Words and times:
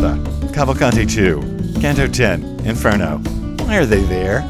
Farinata, 0.00 0.52
Cavalcante 0.52 1.08
2, 1.08 1.80
Canto 1.80 2.06
10, 2.06 2.60
Inferno. 2.64 3.18
Why 3.64 3.76
are 3.76 3.86
they 3.86 4.02
there? 4.04 4.42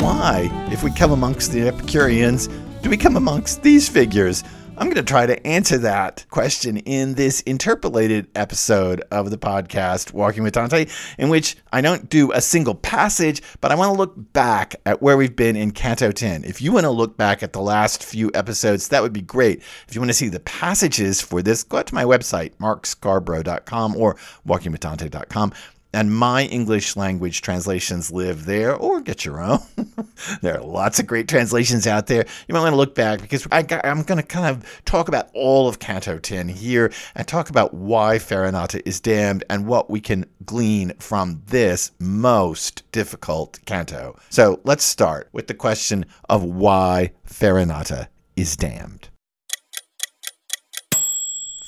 Why, 0.00 0.50
if 0.70 0.82
we 0.82 0.90
come 0.92 1.12
amongst 1.12 1.52
the 1.52 1.66
Epicureans, 1.66 2.48
do 2.82 2.90
we 2.90 2.96
come 2.96 3.16
amongst 3.16 3.62
these 3.62 3.88
figures? 3.88 4.44
I'm 4.78 4.86
going 4.86 4.94
to 4.94 5.02
try 5.02 5.26
to 5.26 5.44
answer 5.44 5.76
that 5.78 6.24
question 6.30 6.76
in 6.76 7.14
this 7.14 7.40
interpolated 7.40 8.28
episode 8.36 9.02
of 9.10 9.32
the 9.32 9.36
podcast, 9.36 10.12
Walking 10.12 10.44
with 10.44 10.54
Dante, 10.54 10.86
in 11.18 11.30
which 11.30 11.56
I 11.72 11.80
don't 11.80 12.08
do 12.08 12.30
a 12.30 12.40
single 12.40 12.76
passage, 12.76 13.42
but 13.60 13.72
I 13.72 13.74
want 13.74 13.92
to 13.92 13.98
look 13.98 14.14
back 14.32 14.76
at 14.86 15.02
where 15.02 15.16
we've 15.16 15.34
been 15.34 15.56
in 15.56 15.72
Canto 15.72 16.12
10. 16.12 16.44
If 16.44 16.62
you 16.62 16.70
want 16.70 16.84
to 16.84 16.90
look 16.90 17.16
back 17.16 17.42
at 17.42 17.52
the 17.52 17.60
last 17.60 18.04
few 18.04 18.30
episodes, 18.34 18.86
that 18.88 19.02
would 19.02 19.12
be 19.12 19.20
great. 19.20 19.64
If 19.88 19.96
you 19.96 20.00
want 20.00 20.10
to 20.10 20.14
see 20.14 20.28
the 20.28 20.38
passages 20.38 21.20
for 21.20 21.42
this, 21.42 21.64
go 21.64 21.78
out 21.78 21.88
to 21.88 21.94
my 21.94 22.04
website, 22.04 22.52
markscarborough.com 22.58 23.96
or 23.96 24.14
walkingwithdante.com 24.46 25.52
and 25.92 26.14
my 26.14 26.44
English 26.44 26.96
language 26.96 27.40
translations 27.40 28.12
live 28.12 28.44
there, 28.44 28.74
or 28.74 29.00
get 29.00 29.24
your 29.24 29.40
own. 29.40 29.60
there 30.42 30.58
are 30.58 30.64
lots 30.64 30.98
of 30.98 31.06
great 31.06 31.28
translations 31.28 31.86
out 31.86 32.06
there. 32.06 32.26
You 32.46 32.52
might 32.52 32.60
want 32.60 32.72
to 32.72 32.76
look 32.76 32.94
back 32.94 33.20
because 33.20 33.46
I 33.50 33.64
am 33.84 34.02
going 34.02 34.20
to 34.20 34.26
kind 34.26 34.46
of 34.46 34.82
talk 34.84 35.08
about 35.08 35.30
all 35.32 35.68
of 35.68 35.78
Canto 35.78 36.18
10 36.18 36.48
here 36.48 36.92
and 37.14 37.26
talk 37.26 37.48
about 37.48 37.72
why 37.72 38.16
Farinata 38.16 38.82
is 38.84 39.00
damned 39.00 39.44
and 39.48 39.66
what 39.66 39.88
we 39.88 40.00
can 40.00 40.26
glean 40.44 40.92
from 40.98 41.42
this 41.46 41.92
most 41.98 42.82
difficult 42.92 43.58
canto. 43.64 44.18
So 44.30 44.60
let's 44.64 44.84
start 44.84 45.28
with 45.32 45.46
the 45.46 45.54
question 45.54 46.04
of 46.28 46.44
why 46.44 47.12
Farinata 47.26 48.08
is 48.36 48.56
damned. 48.56 49.08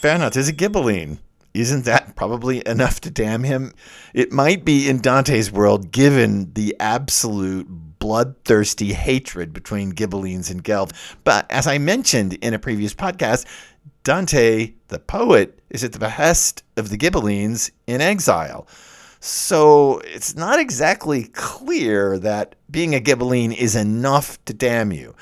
Farinata 0.00 0.38
is 0.38 0.48
a 0.48 0.52
Ghibelline 0.52 1.18
isn't 1.54 1.84
that 1.84 2.14
probably 2.14 2.62
enough 2.66 3.00
to 3.00 3.10
damn 3.10 3.42
him? 3.42 3.72
It 4.14 4.32
might 4.32 4.64
be 4.64 4.88
in 4.88 5.00
Dante's 5.00 5.50
world, 5.50 5.90
given 5.90 6.52
the 6.54 6.76
absolute 6.78 7.66
bloodthirsty 7.98 8.92
hatred 8.92 9.52
between 9.52 9.92
Ghibellines 9.92 10.50
and 10.50 10.62
Guelph. 10.62 11.16
But 11.24 11.50
as 11.50 11.66
I 11.66 11.78
mentioned 11.78 12.34
in 12.34 12.54
a 12.54 12.58
previous 12.58 12.94
podcast, 12.94 13.46
Dante, 14.04 14.74
the 14.88 14.98
poet, 14.98 15.58
is 15.70 15.84
at 15.84 15.92
the 15.92 15.98
behest 15.98 16.62
of 16.76 16.88
the 16.88 16.96
Ghibellines 16.96 17.70
in 17.86 18.00
exile. 18.00 18.66
So 19.20 19.98
it's 19.98 20.34
not 20.34 20.58
exactly 20.58 21.24
clear 21.24 22.18
that 22.20 22.54
being 22.70 22.94
a 22.94 23.00
Ghibelline 23.00 23.54
is 23.54 23.76
enough 23.76 24.42
to 24.46 24.54
damn 24.54 24.92
you. 24.92 25.14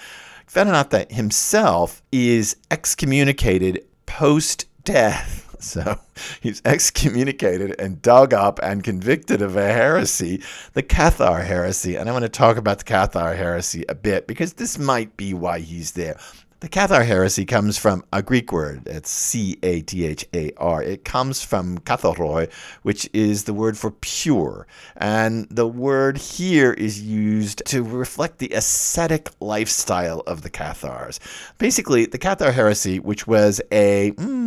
Farinata 0.47 1.11
himself 1.11 2.03
is 2.13 2.57
excommunicated 2.70 3.85
post 4.07 4.67
death 4.85 5.48
So 5.62 5.98
he's 6.41 6.62
excommunicated 6.64 7.75
and 7.78 8.03
dug 8.03 8.34
up 8.34 8.61
and 8.62 8.83
convicted 8.84 9.42
of 9.42 9.56
a 9.56 9.67
heresy, 9.67 10.42
the 10.75 10.83
Cathar 10.83 11.45
heresy. 11.45 11.97
And 11.97 12.09
I 12.09 12.12
want 12.12 12.25
to 12.25 12.28
talk 12.28 12.56
about 12.56 12.78
the 12.78 12.84
Cathar 12.84 13.37
heresy 13.37 13.84
a 13.89 13.95
bit 13.95 14.27
because 14.27 14.55
this 14.55 14.79
might 14.79 15.17
be 15.17 15.34
why 15.34 15.61
he's 15.61 15.92
there. 15.92 16.17
The 16.61 16.69
Cathar 16.69 17.06
heresy 17.06 17.45
comes 17.45 17.79
from 17.79 18.05
a 18.12 18.20
Greek 18.20 18.51
word. 18.51 18.83
It's 18.89 19.11
C 19.11 19.56
A 19.62 19.81
T 19.83 20.05
H 20.05 20.27
A 20.34 20.51
R. 20.56 20.83
It 20.83 21.05
comes 21.05 21.41
from 21.41 21.79
katharoi, 21.79 22.51
which 22.83 23.09
is 23.12 23.45
the 23.45 23.55
word 23.55 23.79
for 23.79 23.92
pure. 23.92 24.67
And 24.97 25.47
the 25.51 25.69
word 25.69 26.19
here 26.19 26.73
is 26.73 27.01
used 27.01 27.62
to 27.67 27.84
reflect 27.84 28.39
the 28.39 28.51
ascetic 28.51 29.31
lifestyle 29.39 30.25
of 30.27 30.42
the 30.42 30.51
Cathars. 30.51 31.20
Basically, 31.59 32.06
the 32.06 32.19
Cathar 32.19 32.53
heresy, 32.53 32.98
which 32.98 33.29
was 33.29 33.61
a 33.70 34.11
mm, 34.17 34.38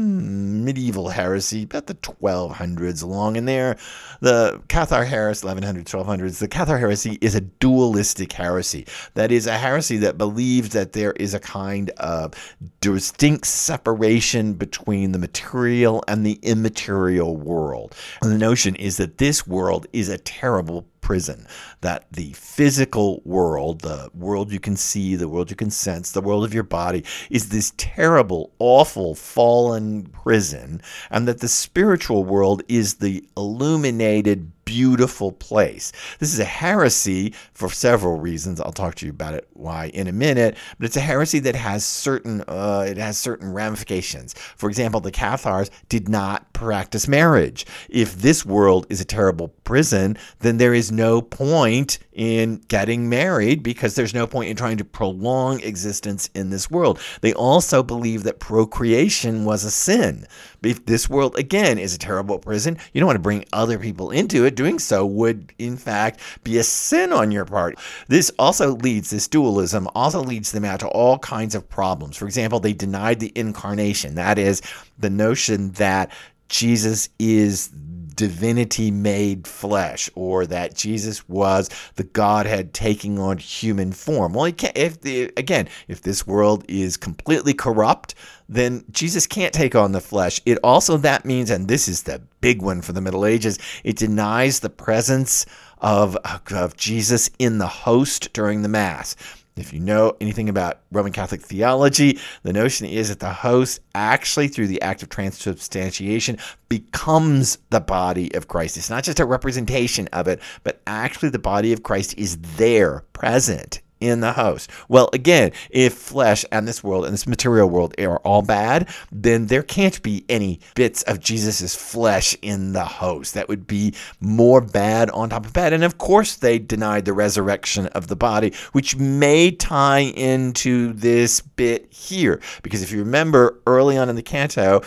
medieval 0.63 1.09
heresy, 1.09 1.63
about 1.63 1.87
the 1.87 1.95
1200s 1.95 3.03
along 3.03 3.35
in 3.35 3.45
there, 3.45 3.77
the 4.19 4.61
Cathar 4.67 5.05
heresy, 5.05 5.47
1100s, 5.47 5.85
1200s, 5.85 6.39
the 6.39 6.47
Cathar 6.47 6.79
heresy 6.79 7.17
is 7.21 7.35
a 7.35 7.41
dualistic 7.41 8.33
heresy. 8.33 8.85
That 9.13 9.31
is 9.31 9.47
a 9.47 9.57
heresy 9.57 9.97
that 9.97 10.17
believes 10.17 10.69
that 10.69 10.93
there 10.93 11.13
is 11.13 11.33
a 11.33 11.39
kind 11.39 11.89
of 11.91 12.33
distinct 12.81 13.47
separation 13.47 14.53
between 14.53 15.11
the 15.11 15.19
material 15.19 16.03
and 16.07 16.25
the 16.25 16.39
immaterial 16.41 17.37
world. 17.37 17.95
And 18.21 18.31
the 18.31 18.37
notion 18.37 18.75
is 18.75 18.97
that 18.97 19.17
this 19.17 19.47
world 19.47 19.87
is 19.93 20.09
a 20.09 20.17
terrible 20.17 20.85
prison. 21.01 21.47
That 21.81 22.05
the 22.11 22.33
physical 22.33 23.21
world, 23.25 23.81
the 23.81 24.09
world 24.13 24.51
you 24.51 24.59
can 24.59 24.77
see, 24.77 25.15
the 25.15 25.27
world 25.27 25.49
you 25.49 25.55
can 25.55 25.71
sense, 25.71 26.11
the 26.11 26.21
world 26.21 26.45
of 26.45 26.53
your 26.53 26.63
body, 26.63 27.03
is 27.29 27.49
this 27.49 27.73
terrible, 27.77 28.51
awful, 28.59 29.15
fallen 29.15 30.03
prison, 30.05 30.81
and 31.09 31.27
that 31.27 31.39
the 31.39 31.47
spiritual 31.47 32.23
world 32.23 32.63
is 32.67 32.95
the 32.95 33.25
illuminated, 33.35 34.51
beautiful 34.71 35.33
place. 35.33 35.91
This 36.19 36.33
is 36.33 36.39
a 36.39 36.45
heresy 36.45 37.33
for 37.53 37.69
several 37.69 38.17
reasons. 38.17 38.61
I'll 38.61 38.71
talk 38.71 38.95
to 38.95 39.05
you 39.05 39.11
about 39.11 39.33
it 39.33 39.45
why 39.51 39.91
in 39.93 40.07
a 40.07 40.13
minute, 40.13 40.55
but 40.79 40.85
it's 40.85 40.95
a 40.95 41.01
heresy 41.01 41.39
that 41.39 41.57
has 41.57 41.83
certain 41.83 42.41
uh, 42.47 42.85
it 42.87 42.95
has 42.95 43.17
certain 43.17 43.51
ramifications. 43.51 44.33
For 44.55 44.69
example, 44.69 45.01
the 45.01 45.11
Cathars 45.11 45.69
did 45.89 46.07
not 46.07 46.53
practice 46.53 47.05
marriage. 47.05 47.65
If 47.89 48.15
this 48.15 48.45
world 48.45 48.87
is 48.89 49.01
a 49.01 49.05
terrible 49.05 49.49
prison, 49.65 50.17
then 50.39 50.55
there 50.55 50.73
is 50.73 50.89
no 50.89 51.21
point 51.21 51.99
in 52.13 52.61
getting 52.67 53.09
married 53.09 53.63
because 53.63 53.95
there's 53.95 54.13
no 54.13 54.27
point 54.27 54.49
in 54.49 54.55
trying 54.55 54.77
to 54.77 54.85
prolong 54.85 55.59
existence 55.61 56.29
in 56.35 56.49
this 56.49 56.69
world. 56.69 56.99
They 57.21 57.33
also 57.33 57.83
believe 57.83 58.23
that 58.23 58.39
procreation 58.39 59.45
was 59.45 59.63
a 59.63 59.71
sin. 59.71 60.27
If 60.63 60.85
this 60.85 61.09
world, 61.09 61.37
again, 61.37 61.79
is 61.79 61.95
a 61.95 61.99
terrible 61.99 62.37
prison, 62.37 62.77
you 62.93 62.99
don't 62.99 63.07
want 63.07 63.15
to 63.15 63.21
bring 63.21 63.45
other 63.51 63.79
people 63.79 64.11
into 64.11 64.45
it. 64.45 64.55
Doing 64.61 64.77
so 64.77 65.03
would, 65.07 65.53
in 65.57 65.75
fact, 65.75 66.19
be 66.43 66.59
a 66.59 66.63
sin 66.63 67.11
on 67.11 67.31
your 67.31 67.45
part. 67.45 67.79
This 68.09 68.31
also 68.37 68.75
leads, 68.75 69.09
this 69.09 69.27
dualism 69.27 69.89
also 69.95 70.21
leads 70.21 70.51
them 70.51 70.63
out 70.63 70.81
to 70.81 70.87
all 70.89 71.17
kinds 71.17 71.55
of 71.55 71.67
problems. 71.67 72.15
For 72.15 72.25
example, 72.27 72.59
they 72.59 72.73
denied 72.73 73.19
the 73.19 73.31
incarnation. 73.33 74.13
That 74.13 74.37
is, 74.37 74.61
the 74.99 75.09
notion 75.09 75.71
that 75.71 76.11
Jesus 76.47 77.09
is 77.17 77.71
divinity 78.21 78.91
made 78.91 79.47
flesh 79.47 80.07
or 80.13 80.45
that 80.45 80.75
Jesus 80.75 81.27
was 81.27 81.71
the 81.95 82.03
Godhead 82.03 82.71
taking 82.71 83.17
on 83.17 83.39
human 83.39 83.91
form. 83.91 84.33
Well, 84.33 84.45
he 84.45 84.51
can't, 84.51 84.77
if 84.77 85.01
the, 85.01 85.33
again, 85.37 85.67
if 85.87 86.03
this 86.03 86.27
world 86.27 86.63
is 86.67 86.97
completely 86.97 87.55
corrupt, 87.55 88.13
then 88.47 88.85
Jesus 88.91 89.25
can't 89.25 89.55
take 89.55 89.73
on 89.73 89.91
the 89.91 89.99
flesh. 89.99 90.39
It 90.45 90.59
also 90.63 90.97
that 90.97 91.25
means 91.25 91.49
and 91.49 91.67
this 91.67 91.87
is 91.87 92.03
the 92.03 92.21
big 92.41 92.61
one 92.61 92.83
for 92.83 92.93
the 92.93 93.01
Middle 93.01 93.25
Ages, 93.25 93.57
it 93.83 93.97
denies 93.97 94.59
the 94.59 94.69
presence 94.69 95.47
of, 95.79 96.15
of 96.51 96.77
Jesus 96.77 97.31
in 97.39 97.57
the 97.57 97.65
host 97.65 98.31
during 98.33 98.61
the 98.61 98.69
mass. 98.69 99.15
If 99.57 99.73
you 99.73 99.79
know 99.79 100.15
anything 100.21 100.47
about 100.49 100.81
Roman 100.91 101.11
Catholic 101.11 101.41
theology, 101.41 102.19
the 102.43 102.53
notion 102.53 102.87
is 102.87 103.09
that 103.09 103.19
the 103.19 103.33
host 103.33 103.81
actually, 103.93 104.47
through 104.47 104.67
the 104.67 104.81
act 104.81 105.03
of 105.03 105.09
transubstantiation, 105.09 106.37
becomes 106.69 107.57
the 107.69 107.81
body 107.81 108.33
of 108.33 108.47
Christ. 108.47 108.77
It's 108.77 108.89
not 108.89 109.03
just 109.03 109.19
a 109.19 109.25
representation 109.25 110.07
of 110.13 110.27
it, 110.27 110.41
but 110.63 110.81
actually 110.87 111.29
the 111.29 111.39
body 111.39 111.73
of 111.73 111.83
Christ 111.83 112.17
is 112.17 112.37
there, 112.57 113.03
present 113.13 113.81
in 114.01 114.19
the 114.19 114.33
host. 114.33 114.69
Well, 114.89 115.09
again, 115.13 115.51
if 115.69 115.93
flesh 115.93 116.43
and 116.51 116.67
this 116.67 116.83
world 116.83 117.05
and 117.05 117.13
this 117.13 117.27
material 117.27 117.69
world 117.69 117.95
are 117.99 118.17
all 118.17 118.41
bad, 118.41 118.89
then 119.11 119.47
there 119.47 119.63
can't 119.63 120.01
be 120.03 120.25
any 120.27 120.59
bits 120.75 121.03
of 121.03 121.19
Jesus's 121.19 121.75
flesh 121.75 122.35
in 122.41 122.73
the 122.73 122.85
host. 122.85 123.33
That 123.33 123.47
would 123.47 123.67
be 123.67 123.93
more 124.19 124.59
bad 124.59 125.09
on 125.11 125.29
top 125.29 125.45
of 125.45 125.53
bad. 125.53 125.73
And 125.73 125.83
of 125.83 125.97
course, 125.97 126.35
they 126.35 126.59
denied 126.59 127.05
the 127.05 127.13
resurrection 127.13 127.87
of 127.87 128.07
the 128.07 128.15
body, 128.15 128.53
which 128.71 128.97
may 128.97 129.51
tie 129.51 129.99
into 129.99 130.93
this 130.93 131.41
bit 131.41 131.91
here. 131.93 132.41
Because 132.63 132.81
if 132.81 132.91
you 132.91 132.99
remember 132.99 133.59
early 133.67 133.97
on 133.97 134.09
in 134.09 134.15
the 134.15 134.23
canto, 134.23 134.81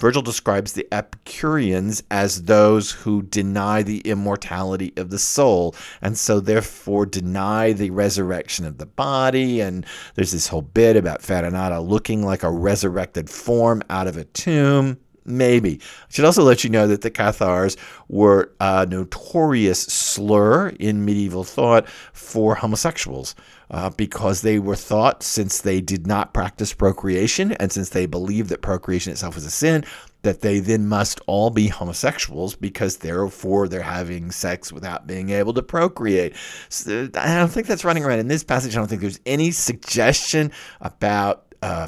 Virgil 0.00 0.22
describes 0.22 0.72
the 0.72 0.88
Epicureans 0.90 2.02
as 2.10 2.44
those 2.44 2.90
who 2.90 3.20
deny 3.20 3.82
the 3.82 4.00
immortality 4.00 4.94
of 4.96 5.10
the 5.10 5.18
soul, 5.18 5.74
and 6.00 6.16
so 6.16 6.40
therefore 6.40 7.04
deny 7.04 7.72
the 7.72 7.90
resurrection 7.90 8.64
of 8.64 8.78
the 8.78 8.86
body. 8.86 9.60
And 9.60 9.84
there's 10.14 10.32
this 10.32 10.48
whole 10.48 10.62
bit 10.62 10.96
about 10.96 11.20
Farinata 11.20 11.86
looking 11.86 12.24
like 12.24 12.42
a 12.42 12.50
resurrected 12.50 13.28
form 13.28 13.82
out 13.90 14.06
of 14.06 14.16
a 14.16 14.24
tomb. 14.24 14.98
Maybe. 15.26 15.80
I 15.82 16.06
should 16.08 16.24
also 16.24 16.42
let 16.42 16.64
you 16.64 16.70
know 16.70 16.86
that 16.86 17.02
the 17.02 17.10
Cathars 17.10 17.76
were 18.08 18.52
a 18.58 18.86
notorious 18.86 19.82
slur 19.82 20.70
in 20.70 21.04
medieval 21.04 21.44
thought 21.44 21.86
for 22.14 22.54
homosexuals 22.54 23.34
uh, 23.70 23.90
because 23.90 24.42
they 24.42 24.58
were 24.58 24.76
thought, 24.76 25.22
since 25.22 25.60
they 25.60 25.80
did 25.80 26.06
not 26.06 26.34
practice 26.34 26.72
procreation 26.74 27.52
and 27.52 27.70
since 27.72 27.90
they 27.90 28.06
believed 28.06 28.50
that 28.50 28.62
procreation 28.62 29.12
itself 29.12 29.34
was 29.34 29.44
a 29.44 29.50
sin, 29.50 29.84
that 30.22 30.40
they 30.40 30.58
then 30.58 30.86
must 30.86 31.20
all 31.26 31.50
be 31.50 31.68
homosexuals 31.68 32.54
because 32.54 32.98
therefore 32.98 33.68
they're 33.68 33.82
having 33.82 34.30
sex 34.30 34.72
without 34.72 35.06
being 35.06 35.30
able 35.30 35.54
to 35.54 35.62
procreate. 35.62 36.34
So 36.68 37.08
I 37.14 37.36
don't 37.36 37.48
think 37.48 37.66
that's 37.66 37.84
running 37.84 38.04
around 38.04 38.18
in 38.18 38.28
this 38.28 38.44
passage. 38.44 38.74
I 38.74 38.78
don't 38.78 38.88
think 38.88 39.00
there's 39.00 39.20
any 39.24 39.50
suggestion 39.50 40.52
about 40.80 41.46
uh, 41.62 41.86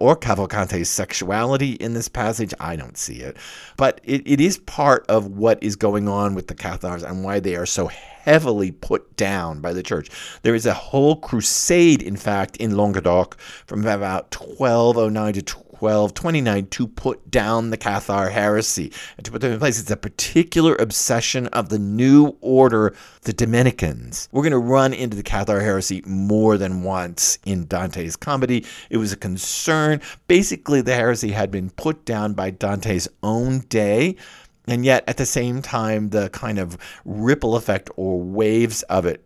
or 0.00 0.16
Cavalcante's 0.16 0.88
sexuality 0.88 1.72
in 1.72 1.92
this 1.94 2.08
passage. 2.08 2.54
I 2.58 2.76
don't 2.76 2.96
see 2.96 3.16
it. 3.16 3.36
But 3.76 4.00
it, 4.02 4.22
it 4.26 4.40
is 4.40 4.58
part 4.58 5.04
of 5.08 5.28
what 5.28 5.62
is 5.62 5.76
going 5.76 6.08
on 6.08 6.34
with 6.34 6.48
the 6.48 6.54
Cathars 6.54 7.02
and 7.02 7.22
why 7.22 7.40
they 7.40 7.56
are 7.56 7.66
so 7.66 7.90
heavily 8.24 8.70
put 8.70 9.16
down 9.16 9.60
by 9.60 9.72
the 9.72 9.82
church. 9.82 10.08
There 10.42 10.54
is 10.54 10.64
a 10.64 10.74
whole 10.74 11.16
crusade, 11.16 12.02
in 12.02 12.16
fact, 12.16 12.56
in 12.56 12.76
Languedoc 12.76 13.38
from 13.66 13.80
about 13.80 14.34
1209 14.34 15.34
to 15.34 15.56
1229 15.84 16.66
to 16.68 16.86
put 16.86 17.30
down 17.30 17.68
the 17.68 17.76
Cathar 17.76 18.30
heresy 18.30 18.90
and 19.16 19.24
to 19.26 19.30
put 19.30 19.42
them 19.42 19.52
in 19.52 19.58
place. 19.58 19.78
It's 19.78 19.90
a 19.90 19.96
particular 19.96 20.74
obsession 20.76 21.48
of 21.48 21.68
the 21.68 21.78
new 21.78 22.36
order, 22.40 22.94
the 23.22 23.34
Dominicans. 23.34 24.28
We're 24.32 24.42
going 24.42 24.52
to 24.52 24.58
run 24.58 24.94
into 24.94 25.16
the 25.16 25.22
Cathar 25.22 25.60
heresy 25.60 26.02
more 26.06 26.56
than 26.56 26.84
once 26.84 27.38
in 27.44 27.66
Dante's 27.66 28.16
comedy. 28.16 28.64
It 28.88 28.96
was 28.96 29.12
a 29.12 29.16
concern. 29.16 30.00
Basically, 30.26 30.80
the 30.80 30.94
heresy 30.94 31.32
had 31.32 31.50
been 31.50 31.68
put 31.70 32.06
down 32.06 32.32
by 32.32 32.50
Dante's 32.50 33.08
own 33.22 33.60
day. 33.68 34.16
And 34.66 34.84
yet, 34.84 35.04
at 35.06 35.18
the 35.18 35.26
same 35.26 35.60
time, 35.60 36.08
the 36.10 36.30
kind 36.30 36.58
of 36.58 36.78
ripple 37.04 37.54
effect 37.54 37.90
or 37.96 38.20
waves 38.20 38.82
of 38.84 39.04
it 39.04 39.22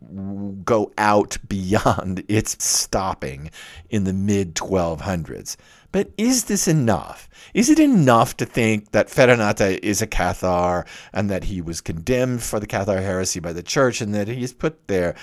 go 0.64 0.92
out 0.98 1.38
beyond 1.48 2.24
its 2.28 2.62
stopping 2.64 3.50
in 3.88 4.04
the 4.04 4.12
mid 4.12 4.54
1200s. 4.56 5.56
But 5.90 6.10
is 6.18 6.44
this 6.44 6.68
enough? 6.68 7.28
Is 7.54 7.70
it 7.70 7.78
enough 7.78 8.36
to 8.38 8.44
think 8.44 8.90
that 8.90 9.08
Farinata 9.08 9.78
is 9.82 10.02
a 10.02 10.06
Cathar 10.06 10.86
and 11.12 11.30
that 11.30 11.44
he 11.44 11.62
was 11.62 11.80
condemned 11.80 12.42
for 12.42 12.60
the 12.60 12.66
Cathar 12.66 13.00
heresy 13.00 13.40
by 13.40 13.52
the 13.52 13.62
church 13.62 14.00
and 14.00 14.14
that 14.14 14.28
he 14.28 14.42
is 14.42 14.52
put 14.52 14.86
there? 14.88 15.14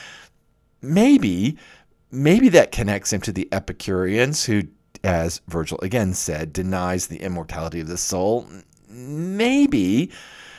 Maybe, 0.82 1.58
maybe 2.10 2.50
that 2.50 2.72
connects 2.72 3.14
him 3.14 3.22
to 3.22 3.32
the 3.32 3.48
Epicureans 3.52 4.46
who, 4.46 4.64
as 5.04 5.42
Virgil 5.48 5.80
again 5.82 6.14
said, 6.14 6.52
denies 6.52 7.08
the 7.08 7.22
immortality 7.22 7.80
of 7.82 7.88
the 7.88 7.98
soul. 7.98 8.48
Maybe 8.96 10.10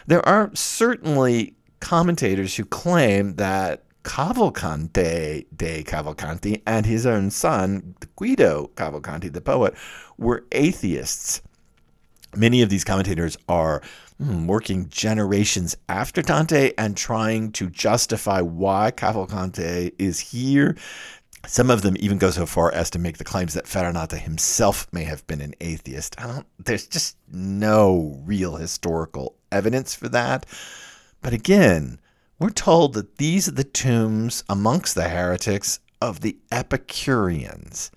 there 0.07 0.27
are 0.29 0.51
certainly 0.55 1.55
commentators 1.81 2.57
who 2.57 2.65
claim 2.65 3.37
that 3.37 3.85
Cavalcante 4.03 5.47
de 5.57 5.83
Cavalcanti 5.83 6.63
and 6.67 6.87
his 6.87 7.07
own 7.07 7.31
son, 7.31 7.97
Guido 8.15 8.71
Cavalcanti, 8.77 9.33
the 9.33 9.41
poet, 9.41 9.75
were 10.19 10.45
atheists. 10.53 11.43
Many 12.37 12.61
of 12.61 12.69
these 12.69 12.85
commentators 12.85 13.39
are 13.49 13.83
hmm, 14.19 14.47
working 14.47 14.89
generations 14.91 15.77
after 15.89 16.23
Dante 16.23 16.73
and 16.77 16.97
trying 16.97 17.51
to 17.53 17.71
justify 17.71 18.43
why 18.43 18.93
Cavalcante 18.93 19.93
is 19.99 20.21
here. 20.21 20.77
Some 21.47 21.71
of 21.71 21.83
them 21.83 21.97
even 22.01 22.19
go 22.19 22.31
so 22.31 22.45
far 22.45 22.73
as 22.73 22.91
to 22.91 22.99
make 22.99 23.19
the 23.19 23.25
claims 23.25 23.55
that 23.55 23.67
Farinata 23.67 24.19
himself 24.19 24.89
may 24.93 25.05
have 25.05 25.27
been 25.27 25.41
an 25.41 25.55
atheist. 25.61 26.17
there's 26.59 26.87
just 26.87 27.17
no 27.29 28.21
real 28.25 28.57
historical 28.57 29.37
evidence 29.53 29.95
for 29.95 30.09
that. 30.09 30.45
But 31.23 31.33
again, 31.33 32.01
we're 32.39 32.51
told 32.51 32.95
that 32.95 33.17
these 33.17 33.49
are 33.49 33.53
the 33.53 33.65
tombs 33.65 34.45
amongst 34.49 34.95
the 34.95 35.09
heretics 35.09 35.81
of 36.03 36.21
the 36.21 36.37
Epicureans. 36.51 37.91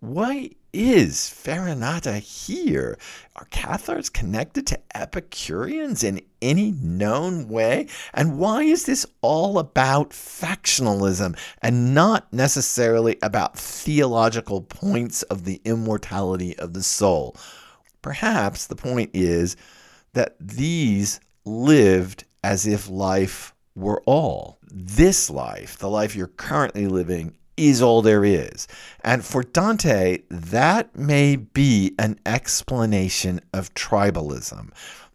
Why 0.00 0.50
is 0.72 1.16
Farinata 1.16 2.18
here? 2.18 2.98
Are 3.36 3.46
Cathars 3.46 4.08
connected 4.08 4.66
to 4.68 4.80
Epicureans 4.94 6.04
in 6.04 6.20
any 6.40 6.72
known 6.72 7.48
way? 7.48 7.88
And 8.14 8.38
why 8.38 8.62
is 8.62 8.84
this 8.84 9.06
all 9.20 9.58
about 9.58 10.10
factionalism 10.10 11.38
and 11.62 11.94
not 11.94 12.32
necessarily 12.32 13.18
about 13.22 13.58
theological 13.58 14.62
points 14.62 15.22
of 15.24 15.44
the 15.44 15.60
immortality 15.64 16.58
of 16.58 16.72
the 16.72 16.82
soul? 16.82 17.36
Perhaps 18.02 18.66
the 18.66 18.76
point 18.76 19.10
is 19.12 19.56
that 20.12 20.36
these 20.40 21.20
lived 21.44 22.24
as 22.42 22.66
if 22.66 22.88
life 22.88 23.54
were 23.74 24.02
all. 24.06 24.58
This 24.72 25.30
life, 25.30 25.78
the 25.78 25.90
life 25.90 26.14
you're 26.14 26.28
currently 26.28 26.86
living, 26.86 27.36
is 27.60 27.82
all 27.82 28.02
there 28.02 28.24
is. 28.24 28.66
And 29.04 29.24
for 29.24 29.42
Dante, 29.42 30.22
that 30.30 30.96
may 30.96 31.36
be 31.36 31.94
an 31.98 32.18
explanation 32.24 33.40
of 33.52 33.74
tribalism. 33.74 34.70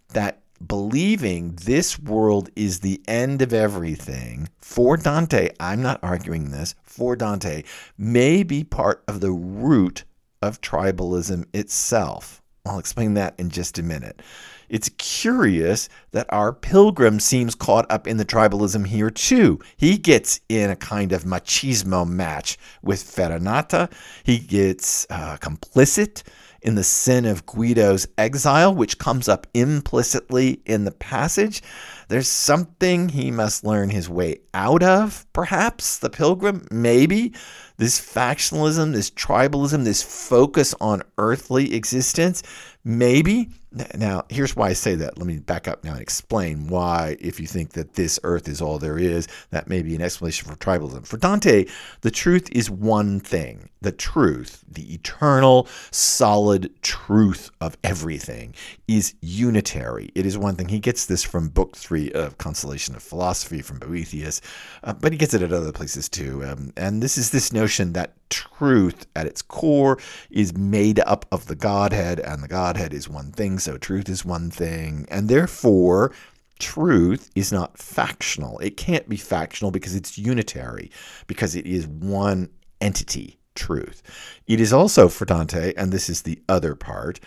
That 0.10 0.42
believing 0.66 1.56
this 1.64 2.00
world 2.00 2.50
is 2.56 2.80
the 2.80 3.02
end 3.08 3.42
of 3.42 3.52
everything, 3.52 4.48
for 4.60 4.96
Dante, 4.96 5.50
I'm 5.60 5.82
not 5.82 6.00
arguing 6.04 6.52
this, 6.52 6.76
for 6.84 7.16
Dante, 7.16 7.64
may 7.98 8.44
be 8.44 8.64
part 8.64 9.04
of 9.08 9.20
the 9.20 9.32
root 9.32 10.04
of 10.42 10.62
tribalism 10.62 11.46
itself. 11.54 12.42
I'll 12.66 12.80
explain 12.80 13.16
that 13.16 13.36
in 13.40 13.50
just 13.50 13.78
a 13.78 13.84
minute. 13.84 14.22
It's 14.70 14.90
curious 14.98 15.90
that 16.12 16.28
our 16.30 16.54
pilgrim 16.54 17.20
seems 17.20 17.56
caught 17.56 17.90
up 17.90 18.08
in 18.08 18.18
the 18.18 18.26
tribalism 18.26 18.88
here 18.88 19.10
too. 19.10 19.60
He 19.78 19.98
gets 19.98 20.40
in 20.50 20.70
a 20.70 20.76
kind 20.76 21.12
of 21.12 21.24
machismo 21.24 22.08
match 22.08 22.58
with 22.82 23.04
Farinata. 23.04 23.92
He 24.24 24.40
gets 24.40 25.06
uh, 25.10 25.38
complicit 25.38 26.24
in 26.66 26.74
the 26.74 26.84
sin 26.84 27.26
of 27.26 27.46
Guido's 27.46 28.08
exile, 28.18 28.74
which 28.74 28.98
comes 28.98 29.30
up 29.30 29.46
implicitly 29.54 30.62
in 30.66 30.84
the 30.84 30.92
passage. 30.92 31.62
There's 32.08 32.28
something 32.28 33.10
he 33.10 33.30
must 33.30 33.64
learn 33.64 33.92
his 33.92 34.10
way 34.10 34.40
out 34.52 34.82
of, 34.82 35.28
perhaps, 35.32 36.00
the 36.00 36.10
pilgrim, 36.10 36.66
maybe. 36.72 37.34
This 37.78 38.00
factionalism, 38.00 38.94
this 38.94 39.12
tribalism, 39.12 39.84
this 39.84 40.02
focus 40.02 40.74
on 40.82 41.04
earthly 41.20 41.76
existence, 41.76 42.42
maybe 42.84 43.50
now, 43.96 44.24
here's 44.30 44.56
why 44.56 44.70
I 44.70 44.74
say 44.74 44.96
that. 44.96 45.18
Let 45.18 45.28
me 45.28 45.40
back 45.40 45.68
up 45.68 45.84
now 45.84 45.94
and 45.94 46.02
explain 46.02 46.68
why, 46.68 47.18
if 47.20 47.40
you 47.40 47.48
think 47.48 47.72
that 47.72 47.94
this 47.96 48.20
earth 48.24 48.48
is 48.48 48.62
all 48.62 48.80
there 48.80 48.98
is, 48.98 49.28
that 49.52 49.68
may 49.68 49.82
be 49.82 49.96
an 49.96 50.02
explanation 50.02 50.50
for 50.50 50.56
tribalism. 50.56 51.06
For 51.06 51.18
Dante, 51.18 51.66
the 52.02 52.12
truth 52.12 52.50
is 52.52 52.70
one 52.70 53.20
thing 53.20 53.70
the 53.82 53.92
truth, 53.92 54.64
the 54.68 54.96
eternal, 54.96 55.68
solid 55.92 56.74
truth 56.82 57.52
of 57.62 57.78
everything, 57.84 58.56
is 58.88 59.14
unitary. 59.22 60.10
It 60.16 60.26
is 60.26 60.40
one 60.40 60.56
thing. 60.56 60.70
He 60.70 60.80
gets 60.80 61.06
this 61.06 61.22
from 61.22 61.50
Book 61.50 61.78
Three 61.78 62.12
of 62.14 62.40
Consolation 62.40 62.96
of 62.96 63.04
Philosophy 63.04 63.62
from 63.62 63.78
Boethius, 63.78 64.42
uh, 64.84 64.94
but 64.94 65.12
he 65.12 65.20
gets 65.20 65.36
it 65.36 65.44
at 65.44 65.54
other 65.54 65.72
places 65.72 66.10
too. 66.10 66.44
Um, 66.44 66.74
and 66.76 67.04
this 67.04 67.16
is 67.16 67.30
this 67.30 67.54
notion 67.54 67.94
that 67.94 68.14
truth 68.30 69.06
at 69.16 69.28
its 69.28 69.42
core 69.42 70.00
is 70.30 70.58
made 70.58 71.00
up 71.02 71.26
of 71.32 71.46
the 71.46 71.56
Godhead, 71.56 72.20
and 72.20 72.42
the 72.42 72.48
Godhead 72.48 72.94
is 72.94 73.08
one 73.08 73.32
thing, 73.32 73.60
so 73.66 73.78
truth 73.78 74.08
is 74.08 74.24
one 74.24 74.52
thing. 74.52 75.08
And 75.10 75.28
therefore, 75.28 76.14
truth 76.60 77.32
is 77.36 77.52
not 77.52 77.80
factional. 77.80 78.60
It 78.60 78.78
can't 78.78 79.10
be 79.10 79.18
factional 79.18 79.72
because 79.72 79.96
it's 79.96 80.18
unitary, 80.20 80.92
because 81.26 81.56
it 81.56 81.66
is 81.66 81.88
one 81.88 82.50
entity, 82.80 83.40
truth. 83.56 84.04
It 84.46 84.62
is 84.62 84.72
also 84.72 85.10
for 85.10 85.26
Dante, 85.26 85.74
and 85.76 85.92
this 85.92 86.10
is 86.10 86.22
the 86.22 86.40
other 86.48 86.76
part, 86.76 87.20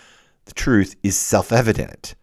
the 0.45 0.55
truth 0.55 0.95
is 1.03 1.17
self 1.17 1.53
evident. 1.53 2.15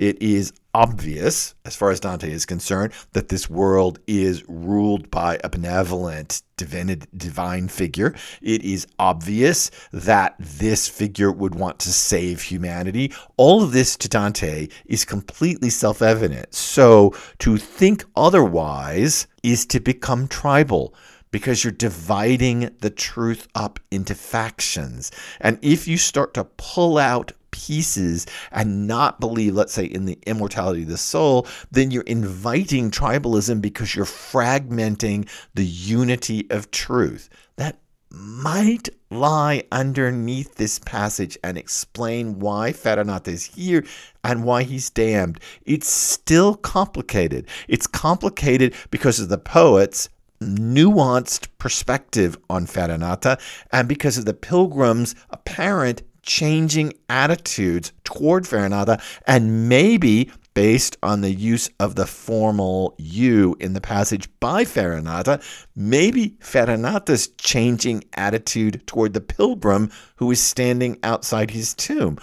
It 0.00 0.22
is 0.22 0.54
obvious, 0.72 1.54
as 1.66 1.76
far 1.76 1.90
as 1.90 2.00
Dante 2.00 2.32
is 2.32 2.46
concerned, 2.46 2.94
that 3.12 3.28
this 3.28 3.50
world 3.50 3.98
is 4.06 4.42
ruled 4.48 5.10
by 5.10 5.38
a 5.44 5.50
benevolent 5.50 6.42
divine, 6.56 7.02
divine 7.14 7.68
figure. 7.68 8.14
It 8.40 8.62
is 8.64 8.86
obvious 8.98 9.70
that 9.92 10.36
this 10.38 10.88
figure 10.88 11.30
would 11.30 11.54
want 11.54 11.80
to 11.80 11.92
save 11.92 12.40
humanity. 12.40 13.12
All 13.36 13.62
of 13.62 13.72
this 13.72 13.94
to 13.98 14.08
Dante 14.08 14.68
is 14.86 15.04
completely 15.04 15.68
self 15.68 16.00
evident. 16.00 16.54
So 16.54 17.14
to 17.40 17.58
think 17.58 18.02
otherwise 18.16 19.26
is 19.42 19.66
to 19.66 19.80
become 19.80 20.28
tribal 20.28 20.94
because 21.30 21.62
you're 21.62 21.72
dividing 21.72 22.74
the 22.80 22.90
truth 22.90 23.48
up 23.54 23.78
into 23.90 24.14
factions. 24.14 25.12
And 25.42 25.58
if 25.60 25.86
you 25.86 25.98
start 25.98 26.32
to 26.34 26.44
pull 26.44 26.96
out 26.96 27.32
pieces 27.50 28.26
and 28.50 28.86
not 28.86 29.20
believe, 29.20 29.54
let's 29.54 29.72
say, 29.72 29.84
in 29.84 30.04
the 30.04 30.18
immortality 30.26 30.82
of 30.82 30.88
the 30.88 30.96
soul, 30.96 31.46
then 31.70 31.90
you're 31.90 32.02
inviting 32.02 32.90
tribalism 32.90 33.60
because 33.60 33.94
you're 33.94 34.04
fragmenting 34.04 35.28
the 35.54 35.64
unity 35.64 36.46
of 36.50 36.70
truth. 36.70 37.28
That 37.56 37.78
might 38.12 38.88
lie 39.10 39.62
underneath 39.70 40.56
this 40.56 40.78
passage 40.80 41.38
and 41.44 41.56
explain 41.56 42.38
why 42.38 42.72
Farinata 42.72 43.28
is 43.28 43.44
here 43.44 43.84
and 44.24 44.44
why 44.44 44.64
he's 44.64 44.90
damned. 44.90 45.40
It's 45.64 45.88
still 45.88 46.56
complicated. 46.56 47.46
It's 47.68 47.86
complicated 47.86 48.74
because 48.90 49.20
of 49.20 49.28
the 49.28 49.38
poet's 49.38 50.08
nuanced 50.42 51.48
perspective 51.58 52.36
on 52.48 52.66
Farinata 52.66 53.38
and 53.72 53.88
because 53.88 54.16
of 54.16 54.24
the 54.24 54.34
pilgrim's 54.34 55.14
apparent 55.30 56.02
changing 56.30 56.92
attitudes 57.08 57.92
toward 58.04 58.44
Farinata 58.44 59.02
and 59.26 59.68
maybe 59.68 60.30
based 60.54 60.96
on 61.02 61.22
the 61.22 61.32
use 61.32 61.68
of 61.80 61.96
the 61.96 62.06
formal 62.06 62.94
you 62.98 63.56
in 63.58 63.72
the 63.72 63.80
passage 63.80 64.28
by 64.38 64.64
Farinata, 64.64 65.42
maybe 65.74 66.36
Farinata's 66.40 67.26
changing 67.38 68.04
attitude 68.14 68.80
toward 68.86 69.12
the 69.12 69.20
pilgrim 69.20 69.90
who 70.16 70.30
is 70.30 70.40
standing 70.40 70.96
outside 71.02 71.50
his 71.50 71.74
tomb. 71.74 72.16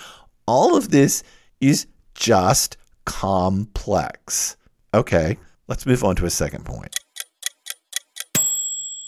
All 0.46 0.78
of 0.78 0.90
this 0.90 1.22
is 1.60 1.86
just 2.16 2.78
complex. 3.04 4.56
Okay, 4.94 5.38
let's 5.68 5.86
move 5.86 6.06
on 6.06 6.16
to 6.16 6.26
a 6.26 6.30
second 6.30 6.64
point. 6.64 6.96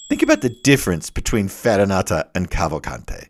Think 0.10 0.24
about 0.24 0.42
the 0.42 0.56
difference 0.64 1.10
between 1.10 1.48
Farinata 1.48 2.30
and 2.36 2.52
Cavalcante. 2.52 3.30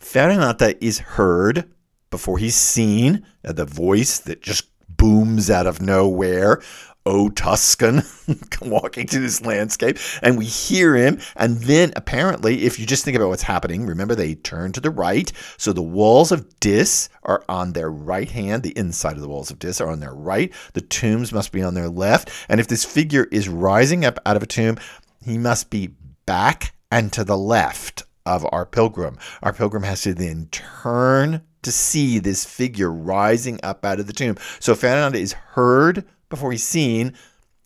Farinata 0.00 0.76
is 0.80 0.98
heard 0.98 1.68
before 2.10 2.38
he's 2.38 2.56
seen, 2.56 3.24
the 3.42 3.64
voice 3.64 4.18
that 4.18 4.42
just 4.42 4.68
booms 4.88 5.50
out 5.50 5.66
of 5.66 5.80
nowhere. 5.80 6.60
Oh, 7.06 7.30
Tuscan, 7.30 8.02
walking 8.60 9.06
through 9.06 9.22
this 9.22 9.40
landscape, 9.40 9.96
and 10.20 10.36
we 10.36 10.44
hear 10.44 10.94
him. 10.94 11.20
And 11.36 11.56
then, 11.58 11.92
apparently, 11.96 12.64
if 12.64 12.78
you 12.78 12.84
just 12.84 13.02
think 13.02 13.16
about 13.16 13.28
what's 13.28 13.44
happening, 13.44 13.86
remember 13.86 14.14
they 14.14 14.34
turn 14.34 14.72
to 14.72 14.80
the 14.80 14.90
right. 14.90 15.32
So 15.56 15.72
the 15.72 15.80
walls 15.80 16.32
of 16.32 16.60
Dis 16.60 17.08
are 17.22 17.42
on 17.48 17.72
their 17.72 17.90
right 17.90 18.30
hand. 18.30 18.62
The 18.62 18.76
inside 18.76 19.14
of 19.14 19.22
the 19.22 19.28
walls 19.28 19.50
of 19.50 19.58
Dis 19.58 19.80
are 19.80 19.88
on 19.88 20.00
their 20.00 20.12
right. 20.12 20.52
The 20.74 20.82
tombs 20.82 21.32
must 21.32 21.50
be 21.50 21.62
on 21.62 21.72
their 21.72 21.88
left. 21.88 22.30
And 22.46 22.60
if 22.60 22.68
this 22.68 22.84
figure 22.84 23.26
is 23.32 23.48
rising 23.48 24.04
up 24.04 24.18
out 24.26 24.36
of 24.36 24.42
a 24.42 24.46
tomb, 24.46 24.76
he 25.24 25.38
must 25.38 25.70
be 25.70 25.94
back 26.26 26.74
and 26.90 27.10
to 27.14 27.24
the 27.24 27.38
left 27.38 28.02
of 28.28 28.46
our 28.52 28.66
pilgrim. 28.66 29.18
Our 29.42 29.52
pilgrim 29.52 29.82
has 29.82 30.02
to 30.02 30.14
then 30.14 30.48
turn 30.50 31.42
to 31.62 31.72
see 31.72 32.18
this 32.18 32.44
figure 32.44 32.92
rising 32.92 33.58
up 33.62 33.84
out 33.84 33.98
of 33.98 34.06
the 34.06 34.12
tomb. 34.12 34.36
So 34.60 34.74
Farinata 34.74 35.16
is 35.16 35.32
heard 35.32 36.04
before 36.28 36.52
he's 36.52 36.62
seen. 36.62 37.14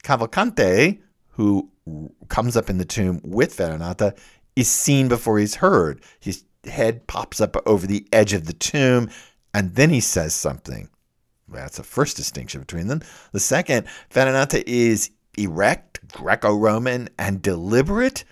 Cavalcante, 0.05 1.01
who 1.31 1.69
comes 2.29 2.57
up 2.57 2.71
in 2.71 2.79
the 2.79 2.85
tomb 2.85 3.21
with 3.25 3.57
Farinata, 3.57 4.17
is 4.55 4.71
seen 4.71 5.09
before 5.09 5.39
he's 5.39 5.57
heard. 5.57 6.01
His 6.21 6.45
head 6.65 7.07
pops 7.09 7.41
up 7.41 7.57
over 7.67 7.87
the 7.87 8.07
edge 8.13 8.33
of 8.33 8.47
the 8.47 8.53
tomb, 8.53 9.11
and 9.53 9.75
then 9.75 9.91
he 9.91 10.01
says 10.01 10.33
something. 10.33 10.89
That's 11.49 11.77
the 11.77 11.83
first 11.83 12.17
distinction 12.17 12.61
between 12.61 12.87
them. 12.87 13.03
The 13.33 13.41
second, 13.41 13.87
Farinata 14.11 14.63
is 14.67 15.11
erect, 15.37 16.01
Greco 16.13 16.55
Roman, 16.57 17.09
and 17.19 17.43
deliberate. 17.43 18.25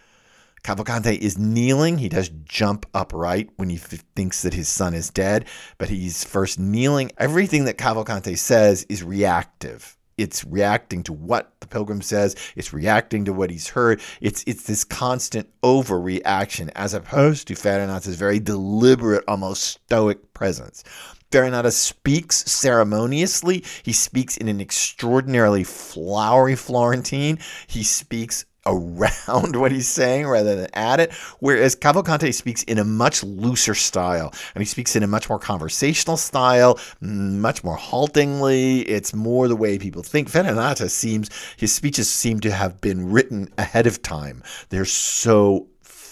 Cavalcante 0.63 1.17
is 1.17 1.39
kneeling. 1.39 1.99
He 1.99 2.09
does 2.09 2.31
jump 2.45 2.87
upright 2.95 3.51
when 3.57 3.71
he 3.71 3.77
f- 3.77 4.05
thinks 4.15 4.43
that 4.43 4.55
his 4.55 4.69
son 4.69 4.95
is 4.95 5.11
dead, 5.11 5.47
but 5.79 5.89
he's 5.89 6.25
first 6.25 6.59
kneeling. 6.59 7.11
Everything 7.19 7.65
that 7.65 7.79
Cavalcante 7.79 8.37
says 8.37 8.85
is 8.89 9.03
reactive. 9.03 9.97
It's 10.19 10.45
reacting 10.45 11.03
to 11.05 11.15
what 11.15 11.55
the 11.61 11.67
pilgrim 11.67 12.03
says. 12.03 12.37
It's 12.55 12.75
reacting 12.75 13.25
to 13.25 13.33
what 13.33 13.51
he's 13.51 13.69
heard. 13.69 14.03
It's 14.21 14.45
it's 14.47 14.65
this 14.65 14.85
constant 14.85 15.49
overreaction, 15.63 16.71
as 16.75 16.93
opposed 16.93 17.49
to 17.49 17.55
Farinata's 17.55 18.17
very 18.17 18.39
deliberate, 18.39 19.25
almost 19.27 19.65
stoic 19.65 20.35
presence. 20.35 20.85
Farinata 21.31 21.73
speaks 21.73 22.45
ceremoniously. 22.51 23.65
He 23.83 23.93
speaks 23.93 24.37
in 24.37 24.49
an 24.49 24.61
extraordinarily 24.61 25.65
flowery 25.65 26.57
Florentine. 26.57 27.39
He 27.67 27.85
speaks 27.85 28.45
around 28.71 29.57
what 29.61 29.73
he's 29.73 29.89
saying 29.89 30.27
rather 30.27 30.57
than 30.57 30.69
at 30.75 31.01
it. 31.01 31.13
Whereas 31.41 31.77
Cavalcante 31.77 32.33
speaks 32.33 32.63
in 32.65 32.79
a 32.79 32.85
much 32.85 33.23
looser 33.23 33.75
style, 33.75 34.33
and 34.55 34.63
he 34.63 34.67
speaks 34.67 34.97
in 34.97 35.03
a 35.03 35.07
much 35.07 35.29
more 35.29 35.39
conversational 35.39 36.17
style, 36.17 36.77
mm, 37.03 37.39
much 37.39 37.65
more 37.65 37.77
haltingly. 37.77 38.81
It's 38.83 39.15
more 39.15 39.49
the 39.49 39.57
way 39.57 39.79
people 39.79 40.03
think. 40.03 40.31
Farinata 40.31 40.91
seems 40.91 41.31
his 41.57 41.75
speeches 41.75 42.09
seem 42.09 42.41
to 42.41 42.51
have 42.51 42.81
been 42.81 43.11
written 43.11 43.49
ahead 43.59 43.87
of 43.87 44.03
time. 44.03 44.43
They're 44.69 44.85
so 44.85 45.70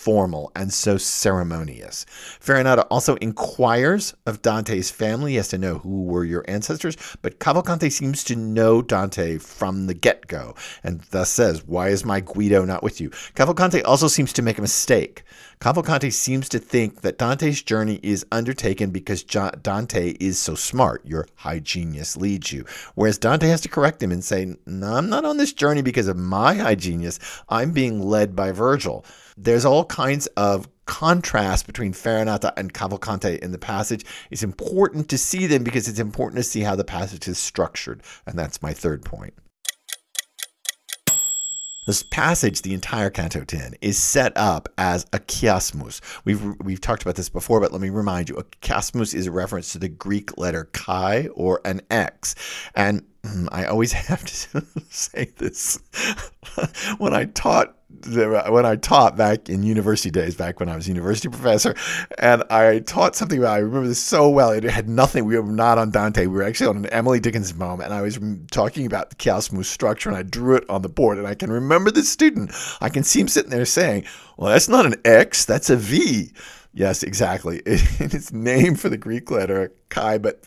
formal 0.08 0.50
and 0.56 0.72
so 0.72 0.96
ceremonious. 0.96 2.06
Farinata 2.40 2.86
also 2.90 3.16
inquires 3.16 4.14
of 4.24 4.40
Dante's 4.40 4.90
family. 4.90 5.32
He 5.32 5.36
has 5.36 5.48
to 5.48 5.58
know 5.58 5.80
who 5.80 6.04
were 6.04 6.24
your 6.24 6.46
ancestors, 6.48 6.96
but 7.20 7.40
Cavalcante 7.40 7.92
seems 7.92 8.24
to 8.24 8.34
know 8.34 8.80
Dante 8.80 9.36
from 9.36 9.86
the 9.86 9.92
get 9.92 10.26
go 10.26 10.54
and 10.82 11.02
thus 11.10 11.28
says, 11.28 11.62
Why 11.66 11.88
is 11.88 12.06
my 12.06 12.20
Guido 12.20 12.64
not 12.64 12.82
with 12.82 13.02
you? 13.02 13.10
Cavalcante 13.10 13.82
also 13.84 14.08
seems 14.08 14.32
to 14.32 14.40
make 14.40 14.56
a 14.56 14.62
mistake. 14.62 15.24
Cavalcante 15.60 16.12
seems 16.12 16.48
to 16.50 16.58
think 16.58 17.00
that 17.00 17.18
Dante's 17.18 17.62
journey 17.62 17.98
is 18.02 18.24
undertaken 18.30 18.90
because 18.90 19.24
Dante 19.24 20.10
is 20.20 20.38
so 20.38 20.54
smart. 20.54 21.04
Your 21.04 21.26
high 21.36 21.58
genius 21.58 22.16
leads 22.16 22.52
you. 22.52 22.64
Whereas 22.94 23.18
Dante 23.18 23.48
has 23.48 23.60
to 23.62 23.68
correct 23.68 24.02
him 24.02 24.12
and 24.12 24.22
say, 24.22 24.56
No, 24.66 24.94
I'm 24.94 25.08
not 25.08 25.24
on 25.24 25.36
this 25.36 25.52
journey 25.52 25.82
because 25.82 26.06
of 26.08 26.16
my 26.16 26.54
high 26.54 26.76
genius. 26.76 27.18
I'm 27.48 27.72
being 27.72 28.00
led 28.00 28.36
by 28.36 28.52
Virgil 28.52 29.04
there's 29.38 29.64
all 29.64 29.84
kinds 29.84 30.26
of 30.36 30.68
contrast 30.84 31.66
between 31.66 31.92
Farinata 31.92 32.52
and 32.56 32.74
Cavalcante 32.74 33.38
in 33.38 33.52
the 33.52 33.58
passage. 33.58 34.04
It's 34.30 34.42
important 34.42 35.08
to 35.10 35.18
see 35.18 35.46
them 35.46 35.62
because 35.62 35.86
it's 35.86 36.00
important 36.00 36.38
to 36.38 36.42
see 36.42 36.60
how 36.60 36.74
the 36.74 36.84
passage 36.84 37.28
is 37.28 37.38
structured. 37.38 38.02
And 38.26 38.36
that's 38.36 38.62
my 38.62 38.72
third 38.72 39.04
point. 39.04 39.34
This 41.88 42.02
passage, 42.02 42.60
the 42.60 42.74
entire 42.74 43.08
Canto 43.08 43.44
10, 43.44 43.76
is 43.80 43.96
set 43.96 44.36
up 44.36 44.68
as 44.76 45.06
a 45.14 45.20
chiasmus. 45.20 46.02
We've 46.26 46.44
we've 46.60 46.82
talked 46.82 47.00
about 47.00 47.14
this 47.14 47.30
before, 47.30 47.60
but 47.60 47.72
let 47.72 47.80
me 47.80 47.88
remind 47.88 48.28
you: 48.28 48.36
a 48.36 48.44
chiasmus 48.60 49.14
is 49.14 49.26
a 49.26 49.30
reference 49.30 49.72
to 49.72 49.78
the 49.78 49.88
Greek 49.88 50.36
letter 50.36 50.68
chi 50.74 51.28
or 51.28 51.62
an 51.64 51.80
X, 51.90 52.34
and 52.74 53.06
Mm, 53.24 53.48
I 53.50 53.64
always 53.66 53.92
have 54.08 54.24
to 54.24 54.62
say 54.90 55.32
this 55.36 55.80
when 56.98 57.14
I 57.14 57.24
taught 57.24 57.74
when 58.06 58.66
I 58.66 58.76
taught 58.76 59.16
back 59.16 59.48
in 59.48 59.62
university 59.62 60.10
days, 60.10 60.36
back 60.36 60.60
when 60.60 60.68
I 60.68 60.76
was 60.76 60.86
a 60.86 60.90
university 60.90 61.28
professor, 61.28 61.74
and 62.18 62.44
I 62.50 62.80
taught 62.80 63.16
something 63.16 63.38
about, 63.38 63.54
I 63.54 63.58
remember 63.58 63.88
this 63.88 64.00
so 64.00 64.28
well. 64.28 64.50
It 64.50 64.64
had 64.64 64.88
nothing, 64.88 65.24
we 65.24 65.38
were 65.38 65.42
not 65.50 65.78
on 65.78 65.90
Dante. 65.90 66.26
We 66.26 66.36
were 66.36 66.42
actually 66.42 66.68
on 66.68 66.76
an 66.76 66.86
Emily 66.86 67.18
Dickinson 67.18 67.58
poem, 67.58 67.80
and 67.80 67.92
I 67.92 68.02
was 68.02 68.18
talking 68.50 68.86
about 68.86 69.10
the 69.10 69.16
chiasmus 69.16 69.64
structure, 69.64 70.10
and 70.10 70.18
I 70.18 70.22
drew 70.22 70.56
it 70.56 70.68
on 70.68 70.82
the 70.82 70.88
board. 70.88 71.18
And 71.18 71.26
I 71.26 71.34
can 71.34 71.50
remember 71.50 71.90
the 71.90 72.02
student. 72.02 72.52
I 72.80 72.88
can 72.88 73.02
see 73.02 73.20
him 73.20 73.28
sitting 73.28 73.50
there 73.50 73.64
saying, 73.64 74.04
Well, 74.36 74.50
that's 74.50 74.68
not 74.68 74.86
an 74.86 74.96
X, 75.04 75.44
that's 75.44 75.70
a 75.70 75.76
V. 75.76 76.32
Yes, 76.74 77.02
exactly. 77.02 77.62
it's 77.66 78.32
named 78.32 78.80
for 78.80 78.88
the 78.88 78.98
Greek 78.98 79.30
letter 79.30 79.72
chi, 79.88 80.18
but 80.18 80.42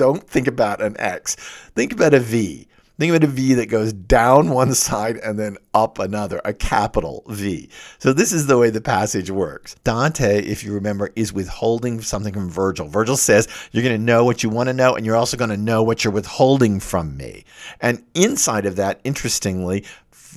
don't 0.00 0.26
think 0.26 0.46
about 0.46 0.80
an 0.80 0.96
X. 0.98 1.36
Think 1.74 1.92
about 1.92 2.14
a 2.14 2.20
V. 2.20 2.66
Think 2.98 3.14
about 3.14 3.28
a 3.28 3.30
V 3.30 3.52
that 3.52 3.66
goes 3.66 3.92
down 3.92 4.48
one 4.48 4.72
side 4.74 5.18
and 5.18 5.38
then 5.38 5.58
up 5.74 5.98
another, 5.98 6.40
a 6.42 6.54
capital 6.54 7.22
V. 7.28 7.68
So 7.98 8.14
this 8.14 8.32
is 8.32 8.46
the 8.46 8.56
way 8.56 8.70
the 8.70 8.80
passage 8.80 9.30
works. 9.30 9.76
Dante, 9.84 10.42
if 10.42 10.64
you 10.64 10.72
remember, 10.72 11.10
is 11.16 11.34
withholding 11.34 12.00
something 12.00 12.32
from 12.32 12.48
Virgil. 12.48 12.88
Virgil 12.88 13.18
says, 13.18 13.46
You're 13.72 13.82
going 13.82 13.98
to 13.98 14.02
know 14.02 14.24
what 14.24 14.42
you 14.42 14.48
want 14.48 14.70
to 14.70 14.72
know, 14.72 14.94
and 14.94 15.04
you're 15.04 15.16
also 15.16 15.36
going 15.36 15.50
to 15.50 15.56
know 15.58 15.82
what 15.82 16.02
you're 16.02 16.14
withholding 16.14 16.80
from 16.80 17.14
me. 17.18 17.44
And 17.82 18.02
inside 18.14 18.64
of 18.64 18.76
that, 18.76 19.02
interestingly, 19.04 19.84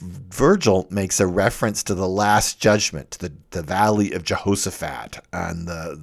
Virgil 0.02 0.88
makes 0.90 1.20
a 1.20 1.28
reference 1.28 1.84
to 1.84 1.96
the 1.96 2.08
last 2.08 2.60
judgment, 2.60 3.12
to 3.12 3.20
the, 3.20 3.34
the 3.52 3.62
valley 3.62 4.12
of 4.12 4.24
Jehoshaphat, 4.24 5.20
and 5.32 5.68
the, 5.68 5.98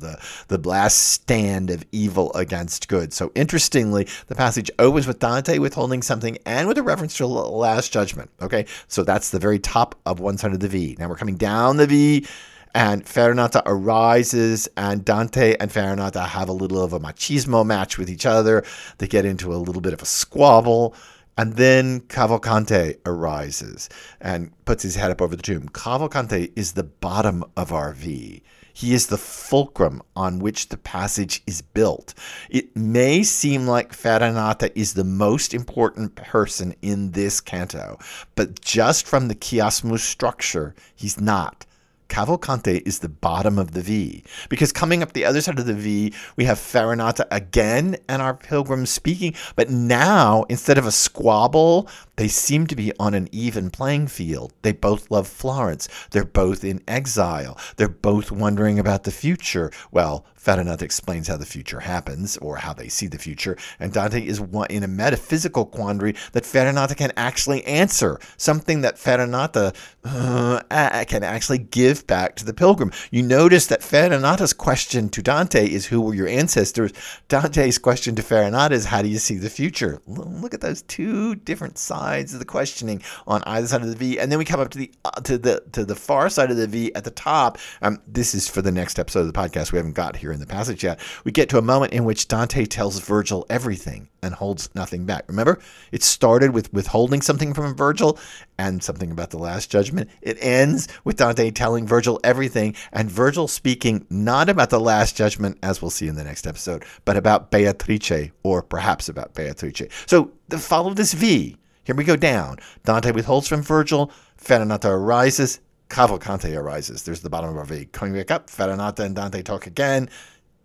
the, 0.48 0.56
the 0.56 0.68
last 0.68 0.98
stand 0.98 1.70
of 1.70 1.84
evil 1.92 2.32
against 2.34 2.88
good. 2.88 3.12
So, 3.12 3.32
interestingly, 3.34 4.06
the 4.28 4.34
passage 4.34 4.70
opens 4.78 5.06
with 5.06 5.18
Dante 5.18 5.58
withholding 5.58 6.02
something 6.02 6.38
and 6.46 6.68
with 6.68 6.78
a 6.78 6.82
reference 6.82 7.16
to 7.16 7.24
the 7.24 7.28
last 7.28 7.92
judgment. 7.92 8.30
Okay, 8.40 8.66
so 8.88 9.02
that's 9.02 9.30
the 9.30 9.38
very 9.38 9.58
top 9.58 9.96
of 10.06 10.20
one 10.20 10.38
side 10.38 10.52
of 10.52 10.60
the 10.60 10.68
V. 10.68 10.96
Now 10.98 11.08
we're 11.08 11.16
coming 11.16 11.36
down 11.36 11.76
the 11.76 11.86
V 11.86 12.26
and 12.74 13.04
Farinata 13.04 13.62
arises, 13.66 14.68
and 14.76 15.04
Dante 15.04 15.56
and 15.58 15.70
Farinata 15.70 16.26
have 16.26 16.48
a 16.48 16.52
little 16.52 16.82
of 16.82 16.92
a 16.92 17.00
machismo 17.00 17.66
match 17.66 17.98
with 17.98 18.08
each 18.08 18.26
other. 18.26 18.64
They 18.98 19.08
get 19.08 19.24
into 19.24 19.52
a 19.52 19.56
little 19.56 19.82
bit 19.82 19.92
of 19.92 20.02
a 20.02 20.06
squabble. 20.06 20.94
And 21.40 21.54
then 21.54 22.00
Cavalcante 22.00 22.98
arises 23.06 23.88
and 24.20 24.52
puts 24.66 24.82
his 24.82 24.96
head 24.96 25.10
up 25.10 25.22
over 25.22 25.34
the 25.34 25.42
tomb. 25.42 25.70
Cavalcante 25.70 26.52
is 26.54 26.72
the 26.72 26.82
bottom 26.82 27.46
of 27.56 27.72
our 27.72 27.94
V. 27.94 28.42
He 28.74 28.92
is 28.92 29.06
the 29.06 29.16
fulcrum 29.16 30.02
on 30.14 30.40
which 30.40 30.68
the 30.68 30.76
passage 30.76 31.42
is 31.46 31.62
built. 31.62 32.12
It 32.50 32.76
may 32.76 33.22
seem 33.22 33.66
like 33.66 33.96
Farinata 33.96 34.70
is 34.74 34.92
the 34.92 35.02
most 35.02 35.54
important 35.54 36.14
person 36.14 36.74
in 36.82 37.12
this 37.12 37.40
canto, 37.40 37.98
but 38.34 38.60
just 38.60 39.06
from 39.06 39.28
the 39.28 39.34
chiasmus 39.34 40.00
structure, 40.00 40.74
he's 40.94 41.18
not. 41.18 41.64
Cavalcante 42.10 42.86
is 42.86 42.98
the 42.98 43.08
bottom 43.08 43.58
of 43.58 43.70
the 43.70 43.80
V. 43.80 44.22
Because 44.48 44.72
coming 44.72 45.02
up 45.02 45.12
the 45.12 45.24
other 45.24 45.40
side 45.40 45.58
of 45.58 45.66
the 45.66 45.74
V, 45.74 46.12
we 46.36 46.44
have 46.44 46.58
Farinata 46.58 47.26
again 47.30 47.96
and 48.08 48.20
our 48.20 48.34
pilgrims 48.34 48.90
speaking. 48.90 49.34
But 49.56 49.70
now, 49.70 50.44
instead 50.48 50.76
of 50.76 50.86
a 50.86 50.92
squabble, 50.92 51.88
they 52.16 52.28
seem 52.28 52.66
to 52.66 52.76
be 52.76 52.92
on 52.98 53.14
an 53.14 53.28
even 53.32 53.70
playing 53.70 54.08
field. 54.08 54.52
They 54.62 54.72
both 54.72 55.10
love 55.10 55.26
Florence. 55.26 55.88
They're 56.10 56.24
both 56.24 56.64
in 56.64 56.82
exile. 56.86 57.56
They're 57.76 57.88
both 57.88 58.30
wondering 58.30 58.78
about 58.78 59.04
the 59.04 59.10
future. 59.12 59.70
Well, 59.90 60.26
Farinata 60.42 60.82
explains 60.82 61.28
how 61.28 61.36
the 61.36 61.46
future 61.46 61.80
happens, 61.80 62.36
or 62.38 62.56
how 62.56 62.72
they 62.72 62.88
see 62.88 63.06
the 63.06 63.18
future, 63.18 63.56
and 63.78 63.92
Dante 63.92 64.24
is 64.24 64.40
in 64.70 64.82
a 64.82 64.88
metaphysical 64.88 65.66
quandary 65.66 66.14
that 66.32 66.44
Farinata 66.44 66.96
can 66.96 67.12
actually 67.16 67.62
answer, 67.64 68.18
something 68.36 68.80
that 68.80 68.96
Farinata 68.96 69.74
uh, 70.04 71.04
can 71.06 71.22
actually 71.22 71.58
give 71.58 72.06
back 72.06 72.36
to 72.36 72.44
the 72.44 72.54
pilgrim. 72.54 72.90
You 73.10 73.22
notice 73.22 73.66
that 73.66 73.82
Farinata's 73.82 74.52
question 74.52 75.10
to 75.10 75.22
Dante 75.22 75.66
is, 75.66 75.86
Who 75.86 76.00
were 76.00 76.14
your 76.14 76.28
ancestors? 76.28 76.92
Dante's 77.28 77.78
question 77.78 78.14
to 78.14 78.22
Farinata 78.22 78.72
is, 78.72 78.86
How 78.86 79.02
do 79.02 79.08
you 79.08 79.18
see 79.18 79.36
the 79.36 79.50
future? 79.50 80.00
Look 80.06 80.54
at 80.54 80.62
those 80.62 80.82
two 80.82 81.34
different 81.34 81.76
sides 81.76 82.32
of 82.32 82.38
the 82.38 82.46
questioning 82.46 83.02
on 83.26 83.42
either 83.44 83.66
side 83.66 83.82
of 83.82 83.88
the 83.88 83.96
V, 83.96 84.18
and 84.18 84.32
then 84.32 84.38
we 84.38 84.44
come 84.44 84.60
up 84.60 84.70
to 84.70 84.78
the 84.78 84.90
uh, 85.04 85.20
to 85.20 85.36
the 85.36 85.62
to 85.72 85.84
the 85.84 85.94
far 85.94 86.30
side 86.30 86.50
of 86.50 86.56
the 86.56 86.66
V 86.66 86.94
at 86.94 87.04
the 87.04 87.10
top. 87.10 87.58
Um, 87.82 88.00
this 88.06 88.34
is 88.34 88.48
for 88.48 88.62
the 88.62 88.72
next 88.72 88.98
episode 88.98 89.20
of 89.20 89.32
the 89.32 89.38
podcast. 89.38 89.72
We 89.72 89.78
haven't 89.78 89.94
got 89.94 90.16
here 90.30 90.34
in 90.34 90.40
the 90.40 90.46
passage 90.46 90.84
yet. 90.84 91.00
We 91.24 91.32
get 91.32 91.48
to 91.50 91.58
a 91.58 91.62
moment 91.62 91.92
in 91.92 92.04
which 92.04 92.28
Dante 92.28 92.64
tells 92.64 93.00
Virgil 93.00 93.44
everything 93.50 94.08
and 94.22 94.34
holds 94.34 94.72
nothing 94.74 95.04
back. 95.04 95.24
Remember, 95.26 95.58
it 95.90 96.02
started 96.02 96.52
with 96.52 96.72
withholding 96.72 97.20
something 97.20 97.52
from 97.52 97.74
Virgil 97.74 98.18
and 98.58 98.82
something 98.82 99.10
about 99.10 99.30
the 99.30 99.38
Last 99.38 99.70
Judgment. 99.70 100.08
It 100.22 100.38
ends 100.40 100.88
with 101.04 101.16
Dante 101.16 101.50
telling 101.50 101.86
Virgil 101.86 102.20
everything 102.22 102.76
and 102.92 103.10
Virgil 103.10 103.48
speaking 103.48 104.06
not 104.08 104.48
about 104.48 104.70
the 104.70 104.80
Last 104.80 105.16
Judgment, 105.16 105.58
as 105.62 105.82
we'll 105.82 105.90
see 105.90 106.06
in 106.06 106.14
the 106.14 106.24
next 106.24 106.46
episode, 106.46 106.84
but 107.04 107.16
about 107.16 107.50
Beatrice, 107.50 108.30
or 108.42 108.62
perhaps 108.62 109.08
about 109.08 109.34
Beatrice. 109.34 109.92
So 110.06 110.30
follow 110.50 110.94
this 110.94 111.12
V. 111.12 111.56
Here 111.82 111.96
we 111.96 112.04
go 112.04 112.16
down. 112.16 112.58
Dante 112.84 113.10
withholds 113.10 113.48
from 113.48 113.62
Virgil. 113.62 114.12
Farinata 114.40 114.90
arises. 114.90 115.60
Cavalcante 115.90 116.56
arises. 116.56 117.02
There's 117.02 117.20
the 117.20 117.28
bottom 117.28 117.50
of 117.50 117.56
our 117.56 117.64
V. 117.64 117.86
Coming 117.86 118.14
back 118.14 118.30
up, 118.30 118.48
Farinata 118.48 119.00
and 119.00 119.14
Dante 119.14 119.42
talk 119.42 119.66
again. 119.66 120.08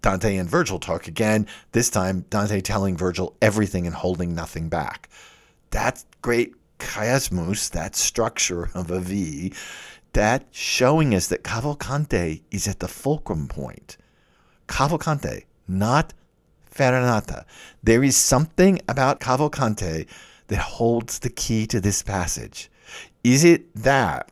Dante 0.02 0.38
and 0.38 0.48
Virgil 0.48 0.80
talk 0.80 1.08
again. 1.08 1.48
This 1.72 1.90
time, 1.90 2.26
Dante 2.30 2.62
telling 2.62 2.96
Virgil 2.96 3.36
everything 3.42 3.88
and 3.88 3.96
holding 3.96 4.36
nothing 4.36 4.70
back. 4.70 5.10
That 5.72 6.04
great 6.22 6.54
chiasmus, 6.78 7.72
that 7.72 7.96
structure 7.96 8.70
of 8.76 8.92
a 8.92 9.00
V, 9.00 9.52
that 10.14 10.46
showing 10.52 11.16
us 11.16 11.28
that 11.28 11.44
Cavalcante 11.44 12.44
is 12.52 12.68
at 12.68 12.80
the 12.80 12.88
fulcrum 12.88 13.48
point. 13.48 13.98
Cavalcante, 14.68 15.46
not 15.68 16.14
Farinata. 16.74 17.46
There 17.82 18.04
is 18.04 18.16
something 18.16 18.80
about 18.88 19.20
Cavalcante 19.20 20.08
that 20.48 20.60
holds 20.60 21.20
the 21.20 21.32
key 21.32 21.66
to 21.68 21.82
this 21.82 22.04
passage. 22.04 22.70
Is 23.24 23.44
it 23.44 23.74
that 23.76 24.32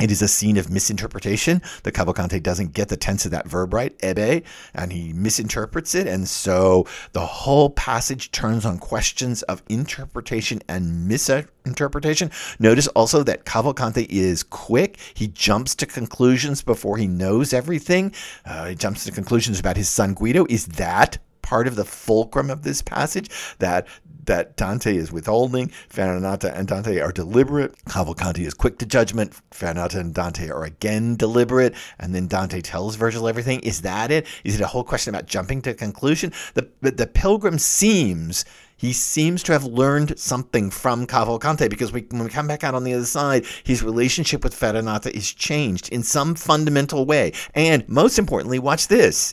it 0.00 0.10
is 0.10 0.22
a 0.22 0.28
scene 0.28 0.56
of 0.56 0.70
misinterpretation. 0.70 1.62
The 1.84 1.92
Cavalcante 1.92 2.42
doesn't 2.42 2.72
get 2.72 2.88
the 2.88 2.96
tense 2.96 3.24
of 3.24 3.30
that 3.30 3.46
verb 3.46 3.72
right, 3.72 3.94
ebbe, 4.02 4.42
and 4.74 4.92
he 4.92 5.12
misinterprets 5.12 5.94
it. 5.94 6.08
And 6.08 6.28
so 6.28 6.86
the 7.12 7.24
whole 7.24 7.70
passage 7.70 8.32
turns 8.32 8.66
on 8.66 8.78
questions 8.78 9.42
of 9.42 9.62
interpretation 9.68 10.60
and 10.68 11.06
misinterpretation. 11.06 12.32
Notice 12.58 12.88
also 12.88 13.22
that 13.22 13.44
Cavalcante 13.44 14.06
is 14.10 14.42
quick. 14.42 14.98
He 15.14 15.28
jumps 15.28 15.76
to 15.76 15.86
conclusions 15.86 16.60
before 16.60 16.96
he 16.96 17.06
knows 17.06 17.52
everything. 17.52 18.12
Uh, 18.44 18.70
he 18.70 18.74
jumps 18.74 19.04
to 19.04 19.12
conclusions 19.12 19.60
about 19.60 19.76
his 19.76 19.88
son 19.88 20.14
Guido. 20.14 20.44
Is 20.48 20.66
that 20.66 21.18
part 21.44 21.68
of 21.68 21.76
the 21.76 21.84
fulcrum 21.84 22.50
of 22.50 22.62
this 22.62 22.82
passage 22.82 23.30
that 23.58 23.86
that 24.26 24.56
Dante 24.56 24.96
is 24.96 25.12
withholding. 25.12 25.70
Farinata 25.90 26.50
and 26.56 26.66
Dante 26.66 26.98
are 26.98 27.12
deliberate. 27.12 27.76
Cavalcanti 27.84 28.46
is 28.46 28.54
quick 28.54 28.78
to 28.78 28.86
judgment. 28.86 29.34
Farinata 29.50 29.96
and 29.96 30.14
Dante 30.14 30.48
are 30.48 30.64
again 30.64 31.16
deliberate. 31.16 31.74
And 31.98 32.14
then 32.14 32.26
Dante 32.26 32.62
tells 32.62 32.96
Virgil 32.96 33.28
everything. 33.28 33.60
Is 33.60 33.82
that 33.82 34.10
it? 34.10 34.26
Is 34.42 34.54
it 34.54 34.62
a 34.62 34.66
whole 34.66 34.82
question 34.82 35.14
about 35.14 35.26
jumping 35.26 35.60
to 35.62 35.74
conclusion? 35.74 36.32
The, 36.54 36.68
the 36.80 37.06
pilgrim 37.06 37.58
seems 37.58 38.46
he 38.76 38.92
seems 38.92 39.42
to 39.44 39.52
have 39.52 39.64
learned 39.64 40.18
something 40.18 40.68
from 40.70 41.06
Cavalcante 41.06 41.70
because 41.70 41.92
we, 41.92 42.02
when 42.10 42.24
we 42.24 42.28
come 42.28 42.48
back 42.48 42.64
out 42.64 42.74
on 42.74 42.84
the 42.84 42.92
other 42.92 43.04
side, 43.04 43.46
his 43.62 43.82
relationship 43.82 44.42
with 44.42 44.58
Farinata 44.58 45.10
is 45.10 45.32
changed 45.32 45.88
in 45.90 46.02
some 46.02 46.34
fundamental 46.34 47.06
way. 47.06 47.32
And 47.54 47.88
most 47.88 48.18
importantly, 48.18 48.58
watch 48.58 48.88
this. 48.88 49.32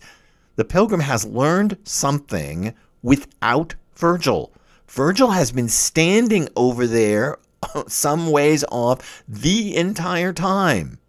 The 0.55 0.65
pilgrim 0.65 1.01
has 1.01 1.25
learned 1.25 1.77
something 1.83 2.73
without 3.01 3.75
Virgil. 3.95 4.51
Virgil 4.87 5.31
has 5.31 5.51
been 5.51 5.69
standing 5.69 6.49
over 6.55 6.85
there 6.85 7.37
some 7.87 8.31
ways 8.31 8.65
off 8.71 9.23
the 9.27 9.75
entire 9.75 10.33
time. 10.33 10.99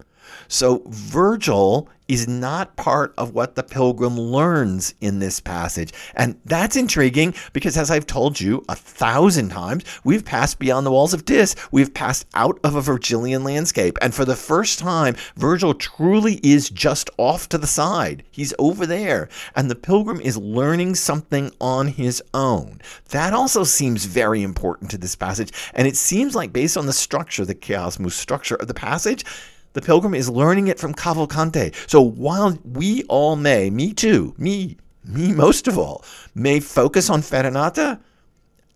So 0.52 0.82
Virgil 0.86 1.88
is 2.08 2.28
not 2.28 2.76
part 2.76 3.14
of 3.16 3.32
what 3.32 3.54
the 3.54 3.62
pilgrim 3.62 4.20
learns 4.20 4.94
in 5.00 5.18
this 5.18 5.40
passage. 5.40 5.94
And 6.14 6.38
that's 6.44 6.76
intriguing 6.76 7.32
because, 7.54 7.78
as 7.78 7.90
I've 7.90 8.06
told 8.06 8.38
you 8.38 8.62
a 8.68 8.76
thousand 8.76 9.48
times, 9.48 9.84
we've 10.04 10.26
passed 10.26 10.58
beyond 10.58 10.84
the 10.84 10.90
walls 10.90 11.14
of 11.14 11.24
Dis. 11.24 11.56
We've 11.70 11.94
passed 11.94 12.26
out 12.34 12.60
of 12.64 12.76
a 12.76 12.82
Virgilian 12.82 13.44
landscape. 13.44 13.96
And 14.02 14.14
for 14.14 14.26
the 14.26 14.36
first 14.36 14.78
time, 14.78 15.16
Virgil 15.36 15.72
truly 15.72 16.38
is 16.42 16.68
just 16.68 17.08
off 17.16 17.48
to 17.48 17.56
the 17.56 17.66
side. 17.66 18.22
He's 18.30 18.52
over 18.58 18.84
there. 18.84 19.30
And 19.56 19.70
the 19.70 19.74
pilgrim 19.74 20.20
is 20.20 20.36
learning 20.36 20.96
something 20.96 21.50
on 21.62 21.88
his 21.88 22.22
own. 22.34 22.82
That 23.08 23.32
also 23.32 23.64
seems 23.64 24.04
very 24.04 24.42
important 24.42 24.90
to 24.90 24.98
this 24.98 25.16
passage. 25.16 25.50
And 25.72 25.88
it 25.88 25.96
seems 25.96 26.34
like, 26.34 26.52
based 26.52 26.76
on 26.76 26.84
the 26.84 26.92
structure, 26.92 27.46
the 27.46 27.54
chiasmus 27.54 28.12
structure 28.12 28.56
of 28.56 28.68
the 28.68 28.74
passage, 28.74 29.24
the 29.72 29.82
pilgrim 29.82 30.14
is 30.14 30.28
learning 30.28 30.68
it 30.68 30.78
from 30.78 30.94
Cavalcante. 30.94 31.74
So 31.88 32.00
while 32.00 32.58
we 32.64 33.04
all 33.04 33.36
may, 33.36 33.70
me 33.70 33.92
too, 33.92 34.34
me, 34.38 34.76
me 35.04 35.32
most 35.32 35.68
of 35.68 35.78
all, 35.78 36.04
may 36.34 36.60
focus 36.60 37.10
on 37.10 37.22
Farinata, 37.22 38.00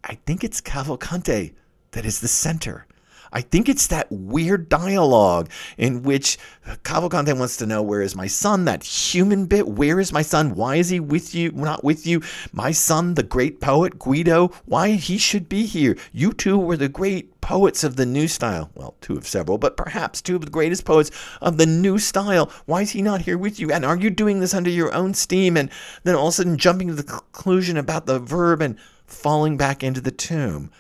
I 0.05 0.15
think 0.27 0.45
it's 0.45 0.61
Cavalcante 0.61 1.55
that 1.93 2.05
is 2.05 2.21
the 2.21 2.29
center. 2.29 2.87
I 3.33 3.41
think 3.41 3.69
it's 3.69 3.87
that 3.89 4.11
weird 4.11 4.69
dialogue 4.69 5.51
in 5.77 6.03
which 6.03 6.39
Cavalcante 6.85 7.37
wants 7.39 7.57
to 7.59 7.67
know 7.67 7.83
where 7.83 8.03
is 8.03 8.17
my 8.17 8.27
son, 8.27 8.65
that 8.65 8.85
human 8.85 9.47
bit. 9.47 9.69
Where 9.69 10.01
is 10.01 10.13
my 10.13 10.23
son? 10.23 10.55
Why 10.55 10.77
is 10.77 10.89
he 10.89 11.01
with 11.01 11.35
you, 11.35 11.53
not 11.53 11.85
with 11.85 12.07
you? 12.07 12.23
My 12.53 12.73
son, 12.73 13.15
the 13.15 13.23
great 13.23 13.61
poet 13.61 13.99
Guido, 13.99 14.49
why 14.65 14.93
he 14.93 15.19
should 15.19 15.49
be 15.49 15.67
here. 15.67 15.97
You 16.13 16.33
two 16.33 16.59
were 16.59 16.77
the 16.77 16.89
great 16.89 17.41
poets 17.41 17.85
of 17.85 17.95
the 17.95 18.07
new 18.07 18.27
style. 18.27 18.71
Well, 18.75 18.97
two 19.01 19.17
of 19.17 19.27
several, 19.27 19.57
but 19.57 19.77
perhaps 19.77 20.21
two 20.21 20.35
of 20.35 20.45
the 20.45 20.51
greatest 20.51 20.85
poets 20.85 21.13
of 21.41 21.59
the 21.59 21.67
new 21.67 21.99
style. 21.99 22.51
Why 22.65 22.83
is 22.83 22.91
he 22.91 23.03
not 23.03 23.21
here 23.21 23.39
with 23.39 23.61
you? 23.61 23.71
And 23.71 23.85
are 23.85 23.97
you 23.97 24.11
doing 24.11 24.41
this 24.41 24.53
under 24.53 24.71
your 24.71 24.93
own 24.93 25.15
steam? 25.15 25.57
And 25.57 25.71
then 26.03 26.17
all 26.17 26.27
of 26.27 26.33
a 26.33 26.37
sudden 26.37 26.59
jumping 26.59 26.89
to 26.89 26.95
the 26.95 27.05
conclusion 27.05 27.77
about 27.77 28.07
the 28.07 28.19
verb 28.19 28.61
and 28.61 28.77
falling 29.07 29.57
back 29.57 29.85
into 29.85 30.01
the 30.01 30.11
tomb. 30.11 30.73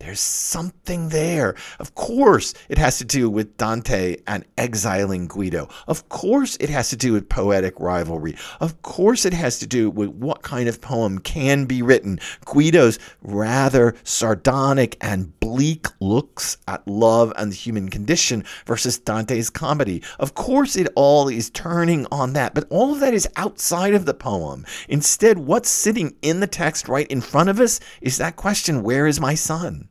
There's 0.00 0.20
something 0.20 1.08
there. 1.08 1.54
Of 1.78 1.94
course, 1.94 2.52
it 2.68 2.76
has 2.78 2.98
to 2.98 3.04
do 3.04 3.30
with 3.30 3.56
Dante 3.56 4.16
and 4.26 4.44
exiling 4.58 5.28
Guido. 5.28 5.68
Of 5.86 6.08
course, 6.08 6.56
it 6.60 6.68
has 6.68 6.90
to 6.90 6.96
do 6.96 7.12
with 7.12 7.28
poetic 7.28 7.80
rivalry. 7.80 8.36
Of 8.60 8.82
course, 8.82 9.24
it 9.24 9.32
has 9.32 9.58
to 9.60 9.66
do 9.66 9.88
with 9.88 10.10
what 10.10 10.42
kind 10.42 10.68
of 10.68 10.80
poem 10.80 11.20
can 11.20 11.64
be 11.64 11.80
written. 11.80 12.20
Guido's 12.44 12.98
rather 13.22 13.94
sardonic 14.02 14.98
and 15.00 15.38
bleak 15.40 15.86
looks 16.00 16.58
at 16.68 16.86
love 16.86 17.32
and 17.38 17.50
the 17.50 17.56
human 17.56 17.88
condition 17.88 18.44
versus 18.66 18.98
Dante's 18.98 19.48
comedy. 19.48 20.02
Of 20.18 20.34
course, 20.34 20.76
it 20.76 20.88
all 20.96 21.28
is 21.28 21.48
turning 21.50 22.06
on 22.12 22.34
that, 22.34 22.54
but 22.54 22.66
all 22.68 22.92
of 22.92 23.00
that 23.00 23.14
is 23.14 23.28
outside 23.36 23.94
of 23.94 24.04
the 24.04 24.14
poem. 24.14 24.66
Instead, 24.88 25.38
what's 25.38 25.70
sitting 25.70 26.14
in 26.20 26.40
the 26.40 26.46
text 26.46 26.88
right 26.88 27.06
in 27.06 27.20
front 27.20 27.48
of 27.48 27.58
us 27.58 27.80
is 28.00 28.18
that 28.18 28.36
question 28.36 28.82
where 28.82 29.06
is 29.06 29.20
my 29.20 29.34
son? 29.34 29.88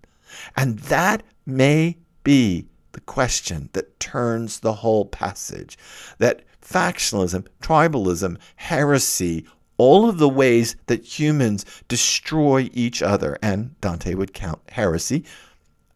And 0.56 0.80
that 0.80 1.24
may 1.46 1.98
be 2.24 2.68
the 2.94 3.02
question 3.02 3.70
that 3.74 4.00
turns 4.00 4.60
the 4.60 4.74
whole 4.74 5.06
passage. 5.06 5.78
That 6.20 6.44
factionalism, 6.62 7.48
tribalism, 7.62 8.38
heresy, 8.56 9.46
all 9.78 10.08
of 10.08 10.20
the 10.20 10.30
ways 10.30 10.76
that 10.86 11.20
humans 11.20 11.66
destroy 11.88 12.70
each 12.74 13.02
other, 13.02 13.38
and 13.42 13.80
Dante 13.82 14.14
would 14.14 14.34
count 14.34 14.62
heresy 14.70 15.26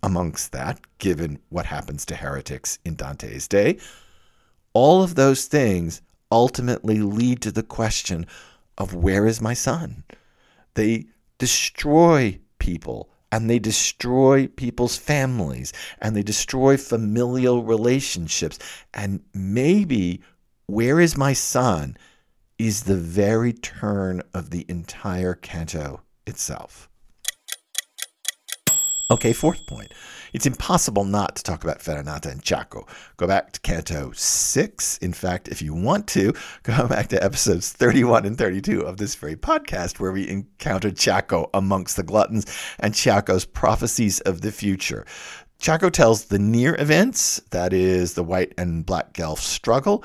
amongst 0.03 0.51
that, 0.51 0.79
given 0.97 1.39
what 1.49 1.67
happens 1.67 2.05
to 2.05 2.15
heretics 2.15 2.79
in 2.83 2.95
Dante's 2.95 3.47
day, 3.47 3.77
all 4.73 5.03
of 5.03 5.15
those 5.15 5.45
things 5.45 6.01
ultimately 6.31 6.99
lead 6.99 7.41
to 7.41 7.51
the 7.51 7.63
question 7.63 8.25
of 8.77 8.93
where 8.93 9.25
is 9.25 9.41
my 9.41 9.53
son? 9.53 10.03
They 10.73 11.05
destroy 11.37 12.39
people 12.59 13.09
and 13.31 13.49
they 13.49 13.59
destroy 13.59 14.47
people's 14.47 14.97
families 14.97 15.73
and 16.01 16.15
they 16.15 16.23
destroy 16.23 16.77
familial 16.77 17.63
relationships. 17.63 18.59
And 18.93 19.21
maybe 19.33 20.21
where 20.67 20.99
is 20.99 21.17
my 21.17 21.33
son 21.33 21.97
is 22.57 22.83
the 22.83 22.95
very 22.97 23.53
turn 23.53 24.21
of 24.33 24.49
the 24.49 24.65
entire 24.67 25.33
canto 25.33 26.01
itself. 26.25 26.89
Okay, 29.09 29.31
fourth 29.31 29.65
point. 29.65 29.93
It's 30.33 30.45
impossible 30.45 31.05
not 31.05 31.37
to 31.37 31.43
talk 31.43 31.63
about 31.63 31.79
Farinata 31.79 32.29
and 32.29 32.41
Ciacco. 32.41 32.85
Go 33.15 33.25
back 33.25 33.53
to 33.53 33.61
Canto 33.61 34.11
6. 34.11 34.97
In 34.97 35.13
fact, 35.13 35.47
if 35.47 35.61
you 35.61 35.73
want 35.73 36.07
to, 36.07 36.33
go 36.63 36.89
back 36.89 37.07
to 37.09 37.23
episodes 37.23 37.71
31 37.71 38.25
and 38.25 38.37
32 38.37 38.81
of 38.81 38.97
this 38.97 39.15
very 39.15 39.37
podcast 39.37 40.01
where 40.01 40.11
we 40.11 40.27
encounter 40.27 40.91
Ciacco 40.91 41.49
amongst 41.53 41.95
the 41.95 42.03
gluttons 42.03 42.45
and 42.79 42.93
Ciacco's 42.93 43.45
prophecies 43.45 44.19
of 44.21 44.41
the 44.41 44.51
future. 44.51 45.05
Ciacco 45.61 45.89
tells 45.89 46.25
the 46.25 46.37
near 46.37 46.75
events, 46.77 47.41
that 47.51 47.71
is, 47.71 48.15
the 48.15 48.25
white 48.25 48.53
and 48.57 48.85
black 48.85 49.13
Guelph 49.13 49.39
struggle. 49.39 50.03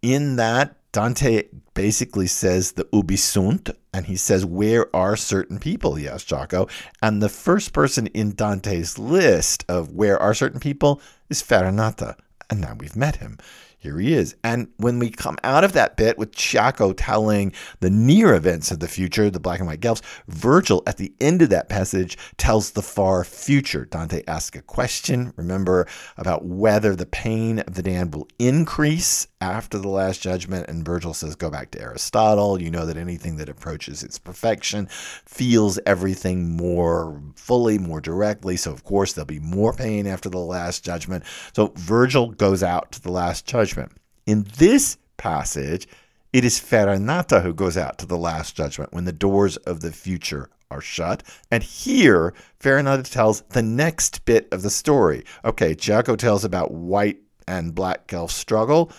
In 0.00 0.36
that, 0.36 0.76
Dante 0.94 1.48
basically 1.74 2.28
says 2.28 2.72
the 2.72 2.88
ubi 2.92 3.16
sunt, 3.16 3.68
and 3.92 4.06
he 4.06 4.14
says, 4.14 4.46
Where 4.46 4.94
are 4.94 5.16
certain 5.16 5.58
people? 5.58 5.96
He 5.96 6.08
asks 6.08 6.30
Ciacco. 6.30 6.70
And 7.02 7.20
the 7.20 7.28
first 7.28 7.72
person 7.72 8.06
in 8.06 8.36
Dante's 8.36 8.96
list 8.96 9.64
of 9.68 9.90
where 9.90 10.22
are 10.22 10.34
certain 10.34 10.60
people 10.60 11.02
is 11.28 11.42
Farinata. 11.42 12.14
And 12.48 12.60
now 12.60 12.76
we've 12.78 12.94
met 12.94 13.16
him. 13.16 13.38
Here 13.84 13.98
he 13.98 14.14
is. 14.14 14.36
And 14.42 14.68
when 14.76 14.98
we 14.98 15.10
come 15.10 15.36
out 15.44 15.62
of 15.64 15.72
that 15.72 15.96
bit 15.96 16.16
with 16.16 16.32
Ciacco 16.32 16.94
telling 16.96 17.52
the 17.80 17.90
near 17.90 18.32
events 18.32 18.70
of 18.70 18.78
the 18.78 18.88
future, 18.88 19.28
the 19.28 19.40
black 19.40 19.58
and 19.58 19.66
white 19.66 19.80
Guelphs, 19.80 20.00
Virgil 20.28 20.82
at 20.86 20.96
the 20.96 21.12
end 21.20 21.42
of 21.42 21.50
that 21.50 21.68
passage 21.68 22.16
tells 22.38 22.70
the 22.70 22.82
far 22.82 23.24
future. 23.24 23.84
Dante 23.84 24.22
asks 24.26 24.56
a 24.56 24.62
question, 24.62 25.34
remember, 25.36 25.86
about 26.16 26.46
whether 26.46 26.96
the 26.96 27.04
pain 27.04 27.58
of 27.58 27.74
the 27.74 27.82
damned 27.82 28.14
will 28.14 28.28
increase 28.38 29.26
after 29.52 29.78
the 29.78 29.88
last 29.88 30.20
judgment. 30.20 30.68
And 30.68 30.84
Virgil 30.84 31.14
says, 31.14 31.36
go 31.36 31.50
back 31.50 31.70
to 31.72 31.80
Aristotle. 31.80 32.60
You 32.60 32.70
know 32.70 32.86
that 32.86 32.96
anything 32.96 33.36
that 33.36 33.48
approaches 33.48 34.02
its 34.02 34.18
perfection 34.18 34.86
feels 34.88 35.78
everything 35.86 36.56
more 36.56 37.20
fully, 37.36 37.78
more 37.78 38.00
directly. 38.00 38.56
So, 38.56 38.72
of 38.72 38.84
course, 38.84 39.12
there'll 39.12 39.26
be 39.26 39.40
more 39.40 39.72
pain 39.72 40.06
after 40.06 40.28
the 40.28 40.38
last 40.38 40.84
judgment. 40.84 41.24
So, 41.54 41.72
Virgil 41.76 42.30
goes 42.30 42.62
out 42.62 42.92
to 42.92 43.02
the 43.02 43.12
last 43.12 43.46
judgment. 43.46 43.92
In 44.26 44.46
this 44.58 44.98
passage, 45.16 45.86
it 46.32 46.44
is 46.44 46.58
Farinata 46.58 47.42
who 47.42 47.54
goes 47.54 47.76
out 47.76 47.98
to 47.98 48.06
the 48.06 48.18
last 48.18 48.56
judgment 48.56 48.92
when 48.92 49.04
the 49.04 49.12
doors 49.12 49.56
of 49.58 49.80
the 49.80 49.92
future 49.92 50.50
are 50.70 50.80
shut. 50.80 51.22
And 51.50 51.62
here, 51.62 52.34
Farinata 52.58 53.08
tells 53.08 53.42
the 53.42 53.62
next 53.62 54.24
bit 54.24 54.48
of 54.50 54.62
the 54.62 54.70
story. 54.70 55.24
Okay, 55.44 55.74
Ciacco 55.74 56.18
tells 56.18 56.44
about 56.44 56.72
white 56.72 57.20
and 57.46 57.74
black 57.74 58.06
Guelph 58.08 58.32
struggle, 58.32 58.90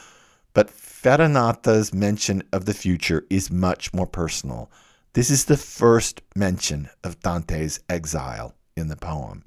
but 0.55 0.69
Farinata's 0.69 1.93
mention 1.93 2.41
of 2.51 2.65
the 2.65 2.73
future 2.73 3.27
is 3.29 3.51
much 3.51 3.93
more 3.93 4.07
personal. 4.07 4.71
This 5.13 5.29
is 5.29 5.45
the 5.45 5.57
first 5.57 6.21
mention 6.35 6.89
of 7.03 7.19
Dante's 7.19 7.81
exile 7.87 8.55
in 8.75 8.87
the 8.87 8.95
poem. 8.95 9.43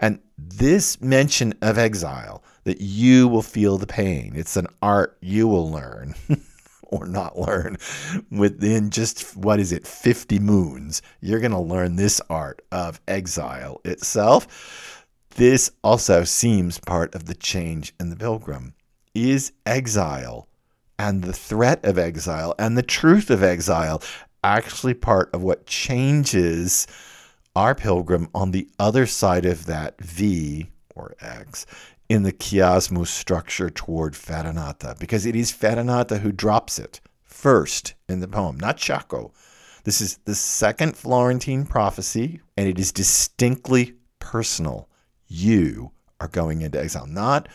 And 0.00 0.20
this 0.38 1.00
mention 1.00 1.54
of 1.60 1.76
exile, 1.76 2.42
that 2.62 2.80
you 2.80 3.28
will 3.28 3.42
feel 3.42 3.76
the 3.78 3.86
pain, 3.86 4.32
it's 4.34 4.56
an 4.56 4.68
art 4.80 5.18
you 5.20 5.46
will 5.46 5.70
learn 5.70 6.14
or 6.84 7.06
not 7.06 7.38
learn 7.38 7.76
within 8.30 8.90
just, 8.90 9.36
what 9.36 9.58
is 9.60 9.72
it, 9.72 9.86
50 9.86 10.38
moons. 10.38 11.02
You're 11.20 11.40
going 11.40 11.52
to 11.52 11.58
learn 11.58 11.96
this 11.96 12.20
art 12.30 12.62
of 12.70 13.00
exile 13.08 13.80
itself. 13.84 15.10
This 15.30 15.72
also 15.82 16.22
seems 16.22 16.78
part 16.78 17.14
of 17.14 17.26
the 17.26 17.34
change 17.34 17.92
in 17.98 18.10
the 18.10 18.16
pilgrim. 18.16 18.74
Is 19.14 19.52
exile 19.64 20.48
and 20.98 21.22
the 21.22 21.32
threat 21.32 21.84
of 21.84 21.98
exile 21.98 22.54
and 22.58 22.76
the 22.76 22.82
truth 22.82 23.30
of 23.30 23.42
exile 23.42 24.02
actually 24.42 24.94
part 24.94 25.30
of 25.32 25.42
what 25.42 25.66
changes? 25.66 26.86
our 27.56 27.74
pilgrim 27.74 28.28
on 28.34 28.50
the 28.50 28.68
other 28.78 29.06
side 29.06 29.46
of 29.46 29.66
that 29.66 30.00
V 30.00 30.70
or 30.94 31.14
X 31.20 31.66
in 32.08 32.22
the 32.22 32.32
chiasmus 32.32 33.08
structure 33.08 33.70
toward 33.70 34.14
Farinata, 34.14 34.98
because 34.98 35.24
it 35.24 35.36
is 35.36 35.52
Farinata 35.52 36.20
who 36.20 36.32
drops 36.32 36.78
it 36.78 37.00
first 37.22 37.94
in 38.08 38.20
the 38.20 38.28
poem, 38.28 38.58
not 38.58 38.76
Ciacco. 38.76 39.32
This 39.84 40.00
is 40.00 40.18
the 40.24 40.34
second 40.34 40.96
Florentine 40.96 41.66
prophecy, 41.66 42.40
and 42.56 42.68
it 42.68 42.78
is 42.78 42.92
distinctly 42.92 43.94
personal. 44.18 44.88
You 45.26 45.92
are 46.20 46.28
going 46.28 46.62
into 46.62 46.80
exile, 46.80 47.06
not 47.06 47.48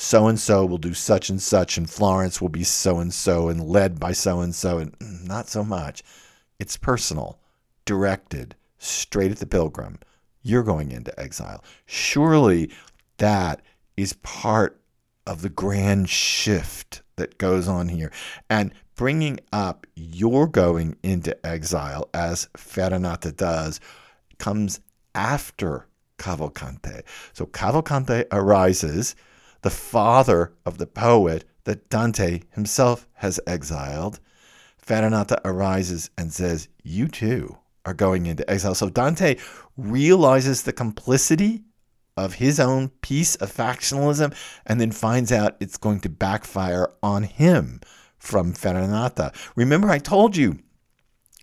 so 0.00 0.28
and 0.28 0.38
so 0.38 0.64
will 0.64 0.78
do 0.78 0.94
such 0.94 1.28
and 1.28 1.42
such, 1.42 1.76
and 1.76 1.90
Florence 1.90 2.40
will 2.40 2.48
be 2.48 2.62
so 2.62 3.00
and 3.00 3.12
so, 3.12 3.48
and 3.48 3.68
led 3.68 3.98
by 3.98 4.12
so 4.12 4.38
and 4.38 4.54
so, 4.54 4.78
and 4.78 4.94
not 5.26 5.48
so 5.48 5.64
much. 5.64 6.04
It's 6.60 6.76
personal, 6.76 7.40
directed, 7.84 8.54
straight 8.78 9.32
at 9.32 9.38
the 9.38 9.46
pilgrim. 9.46 9.98
You're 10.40 10.62
going 10.62 10.92
into 10.92 11.18
exile. 11.18 11.64
Surely 11.84 12.70
that 13.16 13.60
is 13.96 14.12
part 14.12 14.80
of 15.26 15.42
the 15.42 15.48
grand 15.48 16.08
shift 16.08 17.02
that 17.16 17.36
goes 17.36 17.66
on 17.66 17.88
here. 17.88 18.12
And 18.48 18.72
bringing 18.94 19.40
up 19.52 19.84
your 19.96 20.46
going 20.46 20.96
into 21.02 21.44
exile, 21.44 22.08
as 22.14 22.48
Farinata 22.56 23.36
does, 23.36 23.80
comes 24.38 24.78
after 25.16 25.88
Cavalcante. 26.18 27.02
So 27.32 27.46
Cavalcante 27.46 28.26
arises, 28.30 29.16
the 29.62 29.70
father 29.70 30.52
of 30.64 30.78
the 30.78 30.86
poet 30.86 31.44
that 31.64 31.88
Dante 31.90 32.42
himself 32.52 33.06
has 33.14 33.40
exiled. 33.46 34.20
Farinata 34.84 35.38
arises 35.44 36.10
and 36.16 36.32
says, 36.32 36.68
You 36.82 37.08
too 37.08 37.58
are 37.84 37.94
going 37.94 38.26
into 38.26 38.48
exile. 38.50 38.74
So 38.74 38.88
Dante 38.88 39.36
realizes 39.76 40.62
the 40.62 40.72
complicity 40.72 41.64
of 42.16 42.34
his 42.34 42.58
own 42.58 42.88
piece 43.00 43.36
of 43.36 43.54
factionalism 43.54 44.34
and 44.66 44.80
then 44.80 44.90
finds 44.90 45.30
out 45.30 45.56
it's 45.60 45.76
going 45.76 46.00
to 46.00 46.08
backfire 46.08 46.92
on 47.02 47.22
him 47.22 47.80
from 48.18 48.52
Farinata. 48.52 49.34
Remember, 49.54 49.88
I 49.88 49.98
told 49.98 50.36
you 50.36 50.58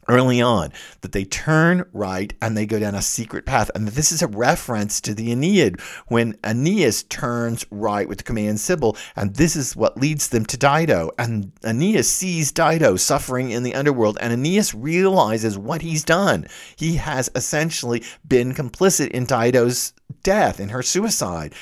early 0.08 0.42
on 0.42 0.72
that 1.02 1.12
they 1.12 1.26
turn 1.26 1.86
right 1.94 2.34
and 2.42 2.56
they 2.56 2.66
go 2.66 2.80
down 2.80 2.96
a 2.96 3.02
secret 3.02 3.46
path. 3.46 3.72
And 3.76 3.88
this 3.88 4.12
is 4.12 4.22
a 4.22 4.28
reference 4.28 5.02
to 5.02 5.14
the 5.14 5.32
Aeneid 5.32 5.80
when 6.08 6.38
Aeneas 6.44 7.04
turns 7.04 7.66
right 7.72 8.08
with 8.08 8.20
the 8.20 8.24
Cumaean 8.24 8.58
Sibyl, 8.58 8.98
and 9.16 9.36
this 9.36 9.56
is 9.56 9.76
what 9.76 9.98
leads 9.98 10.30
them 10.30 10.46
to 10.46 10.58
Dido. 10.58 11.12
And 11.18 11.52
Aeneas 11.64 12.10
sees 12.10 12.52
Dido 12.52 12.96
suffering 12.96 13.52
in 13.52 13.64
the 13.64 13.76
underworld, 13.76 14.18
and 14.22 14.34
Aeneas 14.34 14.74
realizes 14.74 15.58
what 15.58 15.82
he's 15.82 16.04
done. 16.04 16.48
He 16.76 16.96
has 16.96 17.30
essentially 17.36 18.04
been 18.28 18.54
complicit 18.54 19.10
in 19.10 19.26
Dido's 19.26 19.94
death, 20.24 20.60
in 20.60 20.70
her 20.70 20.84
suicide. 20.84 21.54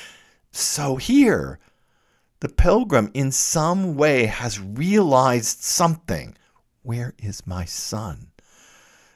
So 0.52 0.96
here, 0.96 1.58
the 2.40 2.48
pilgrim 2.48 3.10
in 3.14 3.32
some 3.32 3.96
way 3.96 4.26
has 4.26 4.60
realized 4.60 5.62
something. 5.62 6.36
Where 6.82 7.14
is 7.18 7.46
my 7.46 7.64
son? 7.64 8.28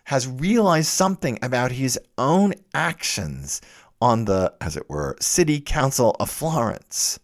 Has 0.08 0.26
realized 0.26 0.88
something 0.88 1.38
about 1.42 1.70
his 1.70 1.98
own 2.16 2.54
actions 2.72 3.60
on 4.00 4.24
the, 4.24 4.50
as 4.58 4.74
it 4.74 4.88
were, 4.88 5.14
city 5.20 5.60
council 5.60 6.16
of 6.18 6.30
Florence. 6.30 7.20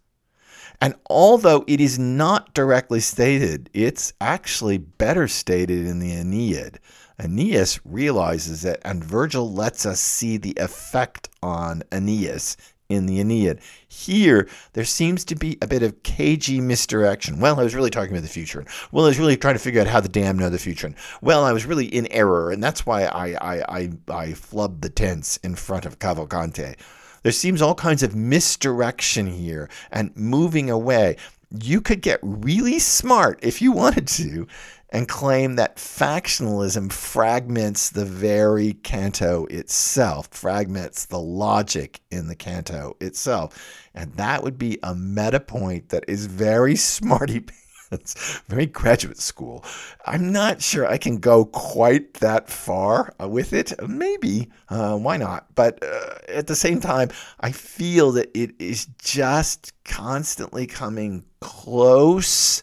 And 0.82 0.94
although 1.08 1.64
it 1.66 1.80
is 1.80 1.98
not 1.98 2.52
directly 2.52 3.00
stated, 3.00 3.70
it's 3.72 4.12
actually 4.20 4.76
better 4.76 5.26
stated 5.28 5.86
in 5.86 5.98
the 5.98 6.12
Aeneid. 6.12 6.78
Aeneas 7.18 7.80
realizes 7.86 8.66
it, 8.66 8.82
and 8.84 9.02
Virgil 9.02 9.50
lets 9.50 9.86
us 9.86 9.98
see 9.98 10.36
the 10.36 10.54
effect 10.58 11.30
on 11.42 11.84
Aeneas 11.90 12.54
in 12.88 13.06
the 13.06 13.20
Aeneid. 13.20 13.60
Here, 13.88 14.48
there 14.74 14.84
seems 14.84 15.24
to 15.26 15.34
be 15.34 15.58
a 15.62 15.66
bit 15.66 15.82
of 15.82 16.02
cagey 16.02 16.60
misdirection. 16.60 17.40
Well, 17.40 17.58
I 17.58 17.64
was 17.64 17.74
really 17.74 17.90
talking 17.90 18.12
about 18.12 18.22
the 18.22 18.28
future. 18.28 18.64
Well, 18.92 19.04
I 19.04 19.08
was 19.08 19.18
really 19.18 19.36
trying 19.36 19.54
to 19.54 19.60
figure 19.60 19.80
out 19.80 19.86
how 19.86 20.00
the 20.00 20.08
damn 20.08 20.38
know 20.38 20.50
the 20.50 20.58
future. 20.58 20.94
Well, 21.22 21.44
I 21.44 21.52
was 21.52 21.66
really 21.66 21.86
in 21.86 22.06
error, 22.08 22.50
and 22.50 22.62
that's 22.62 22.84
why 22.86 23.04
I 23.04 23.28
I 23.32 23.64
I, 23.68 23.90
I 24.08 24.26
flubbed 24.28 24.82
the 24.82 24.90
tense 24.90 25.38
in 25.38 25.54
front 25.54 25.86
of 25.86 25.98
Cavalcante. 25.98 26.76
There 27.22 27.32
seems 27.32 27.62
all 27.62 27.74
kinds 27.74 28.02
of 28.02 28.14
misdirection 28.14 29.26
here 29.26 29.70
and 29.90 30.14
moving 30.14 30.68
away. 30.68 31.16
You 31.50 31.80
could 31.80 32.02
get 32.02 32.20
really 32.22 32.78
smart 32.78 33.38
if 33.42 33.62
you 33.62 33.72
wanted 33.72 34.06
to 34.08 34.46
and 34.94 35.08
claim 35.08 35.56
that 35.56 35.74
factionalism 35.74 36.90
fragments 36.90 37.90
the 37.90 38.04
very 38.04 38.74
canto 38.74 39.44
itself, 39.46 40.28
fragments 40.30 41.06
the 41.06 41.18
logic 41.18 42.00
in 42.12 42.28
the 42.28 42.36
canto 42.36 42.96
itself. 43.00 43.88
And 43.92 44.12
that 44.14 44.44
would 44.44 44.56
be 44.56 44.78
a 44.84 44.94
meta 44.94 45.40
point 45.40 45.88
that 45.88 46.04
is 46.06 46.26
very 46.26 46.76
smarty 46.94 47.40
pants, 47.40 48.40
very 48.46 48.66
graduate 48.66 49.18
school. 49.18 49.64
I'm 50.06 50.30
not 50.30 50.62
sure 50.62 50.86
I 50.86 50.98
can 50.98 51.16
go 51.16 51.46
quite 51.46 52.14
that 52.14 52.48
far 52.48 53.12
uh, 53.20 53.28
with 53.28 53.52
it. 53.52 53.72
Maybe, 53.88 54.48
uh, 54.68 54.96
why 54.96 55.16
not? 55.16 55.52
But 55.56 55.82
uh, 55.82 56.18
at 56.28 56.46
the 56.46 56.54
same 56.54 56.80
time, 56.80 57.10
I 57.40 57.50
feel 57.50 58.12
that 58.12 58.30
it 58.32 58.52
is 58.60 58.86
just 59.02 59.72
constantly 59.84 60.68
coming 60.68 61.24
close 61.40 62.62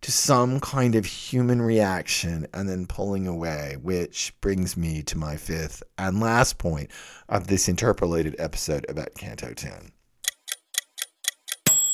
to 0.00 0.12
some 0.12 0.60
kind 0.60 0.94
of 0.94 1.04
human 1.04 1.60
reaction 1.60 2.46
and 2.54 2.68
then 2.68 2.86
pulling 2.86 3.26
away, 3.26 3.76
which 3.82 4.32
brings 4.40 4.76
me 4.76 5.02
to 5.02 5.18
my 5.18 5.36
fifth 5.36 5.82
and 5.96 6.20
last 6.20 6.58
point 6.58 6.90
of 7.28 7.46
this 7.48 7.68
interpolated 7.68 8.36
episode 8.38 8.86
about 8.88 9.14
Canto 9.14 9.52
10. 9.52 9.92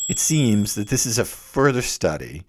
It 0.09 0.19
seems 0.19 0.75
that 0.75 0.89
this 0.89 1.07
is 1.07 1.19
a 1.19 1.25
further 1.25 1.81
study 1.81 2.45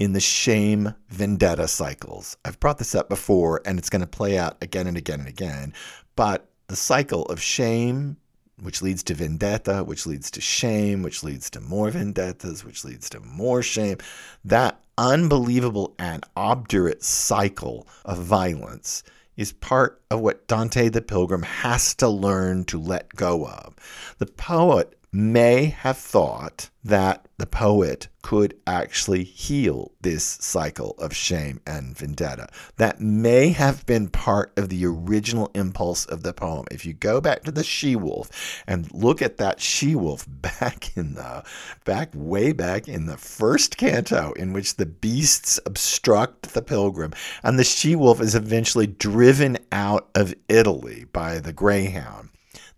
in 0.00 0.12
the 0.12 0.20
shame 0.20 0.94
vendetta 1.08 1.68
cycles. 1.68 2.36
I've 2.44 2.58
brought 2.58 2.78
this 2.78 2.94
up 2.94 3.08
before 3.08 3.60
and 3.64 3.78
it's 3.78 3.90
going 3.90 4.00
to 4.00 4.08
play 4.08 4.36
out 4.36 4.56
again 4.60 4.86
and 4.86 4.96
again 4.96 5.20
and 5.20 5.28
again, 5.28 5.72
but 6.16 6.50
the 6.66 6.76
cycle 6.76 7.24
of 7.26 7.40
shame, 7.40 8.16
which 8.60 8.82
leads 8.82 9.02
to 9.04 9.14
vendetta, 9.14 9.84
which 9.84 10.06
leads 10.06 10.30
to 10.32 10.40
shame, 10.40 11.02
which 11.02 11.22
leads 11.22 11.50
to 11.50 11.60
more 11.60 11.90
vendettas, 11.90 12.64
which 12.64 12.84
leads 12.84 13.10
to 13.10 13.20
more 13.20 13.62
shame. 13.62 13.98
That 14.44 14.80
unbelievable 14.98 15.94
and 15.98 16.24
obdurate 16.36 17.02
cycle 17.02 17.86
of 18.04 18.18
violence 18.18 19.02
is 19.36 19.52
part 19.52 20.02
of 20.10 20.20
what 20.20 20.46
Dante 20.46 20.90
the 20.90 21.00
Pilgrim 21.00 21.42
has 21.42 21.94
to 21.94 22.08
learn 22.08 22.64
to 22.66 22.78
let 22.78 23.16
go 23.16 23.46
of. 23.46 23.74
The 24.18 24.26
poet 24.26 24.98
may 25.12 25.66
have 25.66 25.98
thought 25.98 26.70
that 26.84 27.26
the 27.36 27.46
poet 27.46 28.08
could 28.22 28.54
actually 28.66 29.24
heal 29.24 29.90
this 30.00 30.22
cycle 30.24 30.94
of 30.98 31.14
shame 31.14 31.60
and 31.66 31.96
vendetta. 31.96 32.48
That 32.76 33.00
may 33.00 33.48
have 33.48 33.84
been 33.86 34.08
part 34.08 34.52
of 34.56 34.68
the 34.68 34.86
original 34.86 35.50
impulse 35.54 36.04
of 36.06 36.22
the 36.22 36.32
poem. 36.32 36.66
If 36.70 36.86
you 36.86 36.92
go 36.92 37.20
back 37.20 37.42
to 37.44 37.50
the 37.50 37.64
she 37.64 37.96
wolf 37.96 38.62
and 38.66 38.92
look 38.92 39.20
at 39.20 39.38
that 39.38 39.60
she 39.60 39.94
wolf 39.94 40.26
back 40.28 40.96
in 40.96 41.14
the 41.14 41.42
back 41.84 42.10
way 42.14 42.52
back 42.52 42.88
in 42.88 43.06
the 43.06 43.16
first 43.16 43.76
canto 43.76 44.32
in 44.32 44.52
which 44.52 44.76
the 44.76 44.86
beasts 44.86 45.58
obstruct 45.66 46.54
the 46.54 46.62
pilgrim 46.62 47.12
and 47.42 47.58
the 47.58 47.64
she 47.64 47.96
wolf 47.96 48.20
is 48.20 48.34
eventually 48.34 48.86
driven 48.86 49.58
out 49.72 50.08
of 50.14 50.34
Italy 50.48 51.06
by 51.12 51.38
the 51.38 51.52
greyhound 51.52 52.30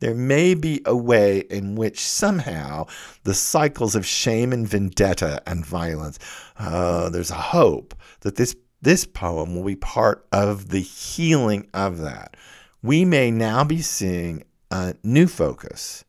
there 0.03 0.17
may 0.17 0.55
be 0.55 0.83
a 0.85 0.97
way 0.97 1.45
in 1.49 1.77
which 1.77 2.01
somehow 2.01 2.85
the 3.23 3.35
cycles 3.35 3.95
of 3.95 4.05
shame 4.05 4.53
and 4.53 4.67
vendetta 4.67 5.41
and 5.47 5.65
violence, 5.65 6.19
uh, 6.59 7.09
there's 7.09 7.31
a 7.31 7.35
hope 7.35 7.95
that 8.23 8.35
this, 8.35 8.57
this 8.81 9.07
poem 9.07 9.55
will 9.55 9.63
be 9.63 9.77
part 9.77 10.27
of 10.33 10.71
the 10.71 10.81
healing 10.81 11.69
of 11.73 11.99
that. 11.99 12.37
We 12.83 13.05
may 13.05 13.31
now 13.31 13.63
be 13.63 13.81
seeing 13.81 14.43
a 14.73 14.97
new 15.05 15.29
focus, 15.29 16.05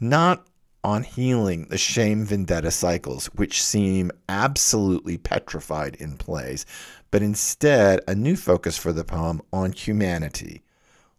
not 0.00 0.46
on 0.82 1.02
healing 1.02 1.66
the 1.68 1.76
shame 1.76 2.24
vendetta 2.24 2.70
cycles, 2.70 3.26
which 3.34 3.62
seem 3.62 4.10
absolutely 4.30 5.18
petrified 5.18 5.94
in 5.96 6.16
place, 6.16 6.64
but 7.10 7.20
instead 7.20 8.00
a 8.08 8.14
new 8.14 8.34
focus 8.34 8.78
for 8.78 8.94
the 8.94 9.04
poem 9.04 9.42
on 9.52 9.72
humanity, 9.72 10.62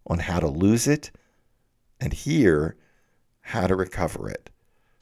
on 0.07 0.17
how 0.17 0.39
to 0.39 0.47
lose 0.47 0.87
it 0.87 1.11
and 1.99 2.13
here 2.13 2.75
how 3.41 3.67
to 3.67 3.75
recover 3.75 4.29
it. 4.29 4.49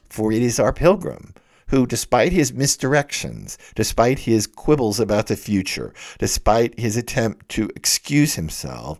For 0.08 0.32
it 0.32 0.42
is 0.42 0.60
our 0.60 0.72
pilgrim 0.72 1.34
who, 1.68 1.86
despite 1.86 2.32
his 2.32 2.52
misdirections, 2.52 3.56
despite 3.74 4.20
his 4.20 4.46
quibbles 4.46 5.00
about 5.00 5.26
the 5.26 5.36
future, 5.36 5.92
despite 6.18 6.78
his 6.78 6.96
attempt 6.96 7.48
to 7.50 7.68
excuse 7.74 8.34
himself, 8.34 8.98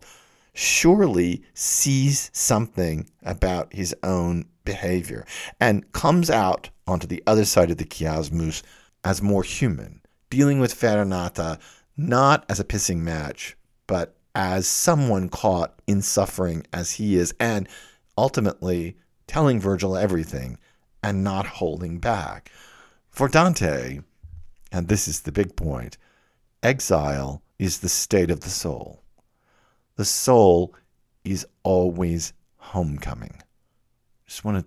surely 0.53 1.43
sees 1.53 2.29
something 2.33 3.07
about 3.23 3.71
his 3.73 3.95
own 4.03 4.45
behavior 4.65 5.25
and 5.61 5.89
comes 5.93 6.29
out 6.29 6.69
onto 6.85 7.07
the 7.07 7.23
other 7.25 7.45
side 7.45 7.71
of 7.71 7.77
the 7.77 7.85
chiasmus 7.85 8.63
as 9.03 9.21
more 9.21 9.43
human, 9.43 10.01
dealing 10.29 10.59
with 10.59 10.77
Farinata 10.77 11.59
not 11.95 12.45
as 12.49 12.59
a 12.59 12.65
pissing 12.65 12.97
match, 12.97 13.55
but 13.87 14.16
as 14.37 14.67
someone 14.67 15.27
caught 15.27 15.81
in 15.87 15.99
suffering 15.99 16.63
as 16.71 16.91
he 16.91 17.15
is, 17.15 17.33
and 17.39 17.67
ultimately 18.15 18.95
telling 19.25 19.59
Virgil 19.59 19.97
everything 19.97 20.59
and 21.01 21.23
not 21.23 21.47
holding 21.47 21.97
back. 21.97 22.51
For 23.09 23.27
Dante, 23.27 24.01
and 24.71 24.87
this 24.87 25.07
is 25.07 25.21
the 25.21 25.31
big 25.31 25.55
point, 25.55 25.97
exile 26.61 27.41
is 27.57 27.79
the 27.79 27.89
state 27.89 28.29
of 28.29 28.41
the 28.41 28.51
soul. 28.51 29.01
The 29.95 30.05
soul 30.05 30.75
is 31.23 31.47
always 31.63 32.33
homecoming. 32.57 33.41
Just 34.27 34.45
want 34.45 34.59
to 34.59 34.65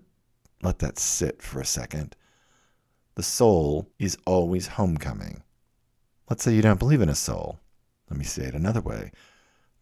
let 0.66 0.80
that 0.80 0.98
sit 0.98 1.40
for 1.40 1.60
a 1.60 1.64
second. 1.64 2.16
The 3.14 3.22
soul 3.22 3.88
is 4.00 4.18
always 4.26 4.66
homecoming. 4.66 5.44
Let's 6.28 6.42
say 6.42 6.54
you 6.54 6.62
don't 6.62 6.80
believe 6.80 7.02
in 7.02 7.08
a 7.08 7.14
soul. 7.14 7.60
Let 8.10 8.18
me 8.18 8.24
say 8.24 8.42
it 8.42 8.54
another 8.54 8.80
way 8.80 9.12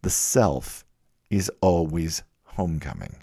the 0.01 0.09
self 0.09 0.85
is 1.29 1.51
always 1.61 2.23
homecoming. 2.43 3.15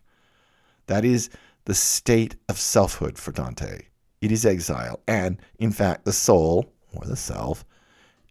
That 0.87 1.05
is 1.05 1.31
the 1.65 1.75
state 1.75 2.37
of 2.49 2.59
selfhood 2.59 3.19
for 3.19 3.33
Dante. 3.33 3.83
It 4.21 4.33
is 4.33 4.47
exile. 4.47 5.01
And 5.07 5.41
in 5.59 5.73
fact, 5.73 6.05
the 6.05 6.13
soul, 6.13 6.73
or 6.95 7.07
the 7.07 7.17
self, 7.17 7.65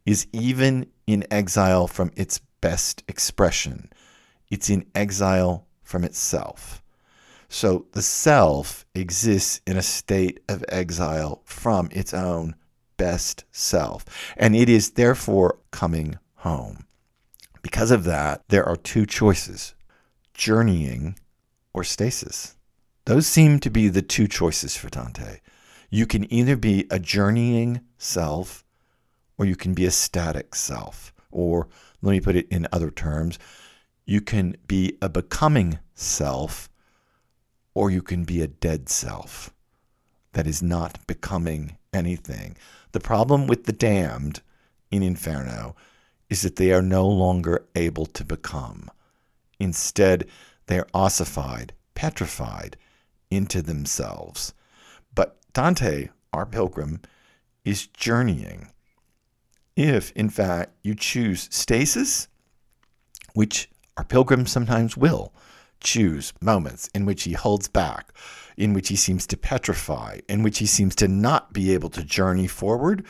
is 0.05 0.27
even 0.31 0.87
in 1.07 1.25
exile 1.31 1.87
from 1.87 2.11
its 2.15 2.39
best 2.61 3.03
expression. 3.07 3.89
It's 4.49 4.69
in 4.69 4.85
exile 4.95 5.67
from 5.83 6.03
itself. 6.03 6.81
So 7.49 7.85
the 7.91 8.01
self 8.01 8.85
exists 8.95 9.61
in 9.67 9.77
a 9.77 9.81
state 9.81 10.39
of 10.49 10.63
exile 10.69 11.41
from 11.45 11.89
its 11.91 12.13
own 12.13 12.55
best 12.97 13.45
self. 13.51 14.05
And 14.37 14.55
it 14.55 14.69
is 14.69 14.91
therefore 14.91 15.59
coming 15.71 16.17
home. 16.35 16.84
Because 17.65 17.89
of 17.89 18.03
that, 18.03 18.43
there 18.49 18.63
are 18.63 18.75
two 18.75 19.07
choices 19.07 19.73
journeying 20.35 21.17
or 21.73 21.83
stasis. 21.83 22.55
Those 23.05 23.25
seem 23.25 23.59
to 23.61 23.71
be 23.71 23.87
the 23.87 24.03
two 24.03 24.27
choices 24.27 24.77
for 24.77 24.87
Dante. 24.87 25.39
You 25.89 26.05
can 26.05 26.31
either 26.31 26.57
be 26.57 26.85
a 26.91 26.99
journeying 26.99 27.81
self 27.97 28.63
or 29.39 29.45
you 29.47 29.55
can 29.55 29.73
be 29.73 29.87
a 29.87 29.89
static 29.89 30.53
self. 30.53 31.11
Or 31.31 31.67
let 32.03 32.11
me 32.11 32.21
put 32.21 32.35
it 32.35 32.47
in 32.49 32.67
other 32.71 32.91
terms 32.91 33.39
you 34.05 34.21
can 34.21 34.55
be 34.67 34.99
a 35.01 35.09
becoming 35.09 35.79
self 35.95 36.69
or 37.73 37.89
you 37.89 38.03
can 38.03 38.25
be 38.25 38.43
a 38.43 38.47
dead 38.47 38.89
self 38.89 39.49
that 40.33 40.45
is 40.45 40.61
not 40.61 40.99
becoming 41.07 41.77
anything. 41.91 42.57
The 42.91 42.99
problem 42.99 43.47
with 43.47 43.63
the 43.63 43.73
damned 43.73 44.41
in 44.91 45.01
Inferno 45.01 45.75
is 46.29 46.41
that 46.41 46.55
they 46.55 46.71
are 46.71 46.81
no 46.81 47.07
longer 47.07 47.65
able 47.75 48.05
to 48.07 48.23
become. 48.23 48.89
Instead, 49.59 50.27
they 50.67 50.79
are 50.79 50.87
ossified, 50.93 51.73
petrified 51.93 52.77
into 53.29 53.61
themselves. 53.61 54.53
But 55.13 55.37
Dante, 55.53 56.09
our 56.33 56.45
pilgrim, 56.45 57.01
is 57.63 57.87
journeying. 57.87 58.71
If, 59.75 60.11
in 60.11 60.29
fact, 60.29 60.71
you 60.83 60.95
choose 60.95 61.47
stasis, 61.51 62.27
which 63.33 63.69
our 63.97 64.03
pilgrim 64.03 64.45
sometimes 64.45 64.95
will 64.95 65.33
choose 65.79 66.33
moments 66.41 66.89
in 66.95 67.05
which 67.05 67.23
he 67.23 67.33
holds 67.33 67.67
back, 67.67 68.11
in 68.57 68.73
which 68.73 68.87
he 68.87 68.95
seems 68.95 69.27
to 69.27 69.37
petrify, 69.37 70.19
in 70.27 70.41
which 70.41 70.59
he 70.59 70.65
seems 70.65 70.95
to 70.95 71.07
not 71.07 71.53
be 71.53 71.73
able 71.73 71.89
to 71.89 72.03
journey 72.03 72.47
forward, 72.47 73.05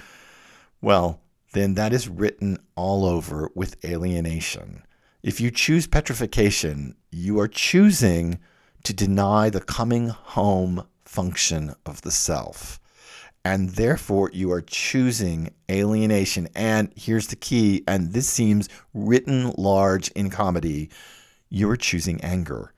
well, 0.81 1.21
then 1.55 1.73
that 1.75 1.93
is 1.93 2.09
written 2.09 2.59
all 2.75 3.05
over 3.05 3.49
with 3.55 3.83
alienation. 3.83 4.83
If 5.23 5.39
you 5.39 5.49
choose 5.49 5.87
petrification, 5.87 6.95
you 7.11 7.39
are 7.39 7.47
choosing 7.47 8.39
to 8.83 8.93
deny 8.93 9.49
the 9.49 9.61
coming 9.61 10.09
home 10.09 10.85
function 11.05 11.73
of 11.85 12.01
the 12.01 12.11
self. 12.11 12.79
And 13.43 13.69
therefore, 13.69 14.31
you 14.33 14.51
are 14.51 14.61
choosing 14.61 15.53
alienation. 15.71 16.49
And 16.55 16.91
here's 16.95 17.27
the 17.27 17.35
key, 17.35 17.83
and 17.87 18.11
this 18.11 18.27
seems 18.27 18.67
written 18.93 19.51
large 19.57 20.09
in 20.09 20.29
comedy 20.29 20.89
you 21.49 21.69
are 21.69 21.77
choosing 21.77 22.19
anger. 22.21 22.73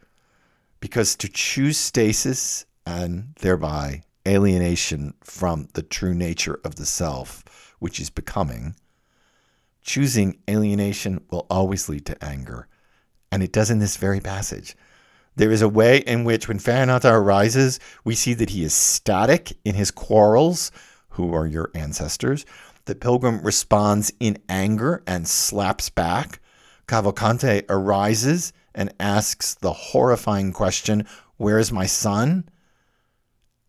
Because 0.79 1.15
to 1.15 1.27
choose 1.27 1.77
stasis 1.77 2.65
and 2.85 3.33
thereby 3.39 4.03
alienation 4.27 5.15
from 5.23 5.69
the 5.73 5.81
true 5.81 6.13
nature 6.13 6.59
of 6.63 6.75
the 6.75 6.85
self, 6.85 7.43
which 7.79 7.99
is 7.99 8.09
becoming, 8.09 8.75
choosing 9.81 10.37
alienation 10.49 11.23
will 11.31 11.47
always 11.49 11.89
lead 11.89 12.05
to 12.05 12.23
anger. 12.23 12.67
And 13.31 13.41
it 13.43 13.51
does 13.51 13.71
in 13.71 13.79
this 13.79 13.97
very 13.97 14.19
passage. 14.19 14.75
There 15.35 15.51
is 15.51 15.61
a 15.61 15.69
way 15.69 15.99
in 15.99 16.23
which, 16.23 16.47
when 16.47 16.59
Farinata 16.59 17.11
arises, 17.11 17.79
we 18.03 18.15
see 18.15 18.33
that 18.35 18.49
he 18.49 18.63
is 18.63 18.73
static 18.73 19.53
in 19.63 19.75
his 19.75 19.91
quarrels, 19.91 20.71
who 21.09 21.33
are 21.33 21.47
your 21.47 21.71
ancestors. 21.73 22.45
The 22.85 22.95
pilgrim 22.95 23.41
responds 23.41 24.13
in 24.19 24.37
anger 24.47 25.03
and 25.07 25.27
slaps 25.27 25.89
back. 25.89 26.39
Cavalcante 26.87 27.65
arises 27.69 28.53
and 28.73 28.93
asks 28.99 29.55
the 29.55 29.73
horrifying 29.73 30.53
question, 30.53 31.05
Where 31.37 31.59
is 31.59 31.71
my 31.71 31.85
son? 31.85 32.47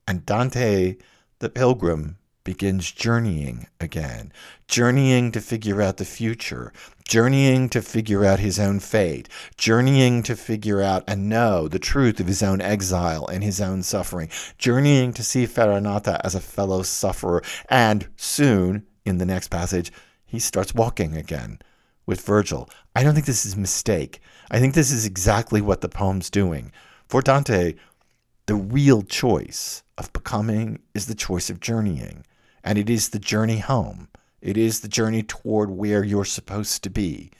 And 0.06 0.24
Dante, 0.24 0.96
the 1.38 1.48
pilgrim, 1.48 2.17
begins 2.48 2.90
journeying 2.90 3.66
again, 3.78 4.32
journeying 4.68 5.30
to 5.30 5.38
figure 5.38 5.82
out 5.82 5.98
the 5.98 6.04
future, 6.06 6.72
journeying 7.06 7.68
to 7.68 7.82
figure 7.82 8.24
out 8.24 8.40
his 8.40 8.58
own 8.58 8.80
fate, 8.80 9.28
journeying 9.58 10.22
to 10.22 10.34
figure 10.34 10.80
out 10.80 11.04
and 11.06 11.28
know 11.28 11.68
the 11.68 11.78
truth 11.78 12.18
of 12.18 12.26
his 12.26 12.42
own 12.42 12.62
exile 12.62 13.26
and 13.26 13.44
his 13.44 13.60
own 13.60 13.82
suffering, 13.82 14.30
journeying 14.56 15.12
to 15.12 15.22
see 15.22 15.46
Farinata 15.46 16.18
as 16.24 16.34
a 16.34 16.40
fellow 16.40 16.80
sufferer, 16.82 17.42
and 17.68 18.08
soon, 18.16 18.86
in 19.04 19.18
the 19.18 19.26
next 19.26 19.48
passage, 19.48 19.92
he 20.24 20.38
starts 20.38 20.74
walking 20.74 21.14
again 21.14 21.58
with 22.06 22.22
Virgil. 22.22 22.66
I 22.96 23.02
don't 23.02 23.12
think 23.12 23.26
this 23.26 23.44
is 23.44 23.56
a 23.56 23.60
mistake. 23.60 24.22
I 24.50 24.58
think 24.58 24.72
this 24.72 24.90
is 24.90 25.04
exactly 25.04 25.60
what 25.60 25.82
the 25.82 25.90
poem's 25.90 26.30
doing. 26.30 26.72
For 27.08 27.20
Dante, 27.20 27.74
the 28.46 28.54
real 28.54 29.02
choice 29.02 29.82
of 29.98 30.10
becoming 30.14 30.78
is 30.94 31.04
the 31.04 31.14
choice 31.14 31.50
of 31.50 31.60
journeying, 31.60 32.24
and 32.64 32.78
it 32.78 32.90
is 32.90 33.10
the 33.10 33.18
journey 33.18 33.58
home. 33.58 34.08
It 34.40 34.56
is 34.56 34.80
the 34.80 34.88
journey 34.88 35.22
toward 35.22 35.70
where 35.70 36.04
you're 36.04 36.24
supposed 36.24 36.82
to 36.84 36.90
be. 36.90 37.30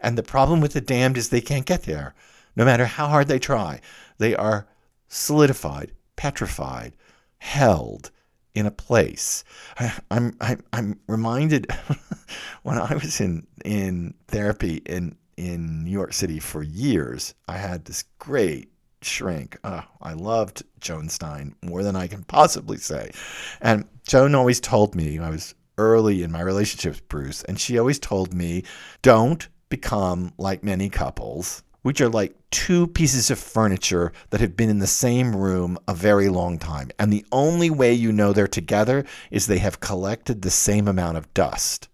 And 0.00 0.16
the 0.16 0.22
problem 0.22 0.60
with 0.60 0.72
the 0.72 0.80
damned 0.80 1.16
is 1.16 1.28
they 1.28 1.40
can't 1.40 1.66
get 1.66 1.82
there. 1.82 2.14
No 2.56 2.64
matter 2.64 2.86
how 2.86 3.08
hard 3.08 3.28
they 3.28 3.38
try, 3.38 3.80
they 4.18 4.34
are 4.34 4.66
solidified, 5.08 5.92
petrified, 6.16 6.92
held 7.38 8.10
in 8.54 8.66
a 8.66 8.70
place. 8.70 9.44
I, 9.78 9.96
I'm, 10.10 10.36
I'm, 10.40 10.64
I'm 10.72 11.00
reminded 11.06 11.70
when 12.62 12.78
I 12.78 12.94
was 12.94 13.20
in, 13.20 13.46
in 13.64 14.14
therapy 14.26 14.82
in, 14.86 15.16
in 15.36 15.84
New 15.84 15.90
York 15.90 16.12
City 16.12 16.40
for 16.40 16.62
years, 16.62 17.34
I 17.46 17.58
had 17.58 17.84
this 17.84 18.04
great 18.18 18.72
shrink. 19.02 19.58
Oh, 19.64 19.84
I 20.00 20.12
loved 20.12 20.62
Joan 20.80 21.08
Stein 21.08 21.54
more 21.62 21.82
than 21.82 21.96
I 21.96 22.06
can 22.06 22.24
possibly 22.24 22.78
say. 22.78 23.10
And 23.60 23.84
Joan 24.06 24.34
always 24.34 24.60
told 24.60 24.94
me, 24.94 25.18
I 25.18 25.30
was 25.30 25.54
early 25.76 26.22
in 26.22 26.32
my 26.32 26.40
relationship 26.40 26.92
with 26.92 27.08
Bruce, 27.08 27.42
and 27.44 27.60
she 27.60 27.78
always 27.78 27.98
told 27.98 28.34
me, 28.34 28.64
don't 29.02 29.48
become 29.68 30.32
like 30.38 30.64
many 30.64 30.88
couples, 30.88 31.62
which 31.82 32.00
are 32.00 32.08
like 32.08 32.34
two 32.50 32.86
pieces 32.88 33.30
of 33.30 33.38
furniture 33.38 34.12
that 34.30 34.40
have 34.40 34.56
been 34.56 34.70
in 34.70 34.78
the 34.78 34.86
same 34.86 35.34
room 35.34 35.78
a 35.86 35.94
very 35.94 36.28
long 36.28 36.58
time. 36.58 36.90
And 36.98 37.12
the 37.12 37.24
only 37.30 37.70
way 37.70 37.92
you 37.92 38.12
know 38.12 38.32
they're 38.32 38.48
together 38.48 39.04
is 39.30 39.46
they 39.46 39.58
have 39.58 39.80
collected 39.80 40.42
the 40.42 40.50
same 40.50 40.88
amount 40.88 41.16
of 41.16 41.32
dust. 41.34 41.87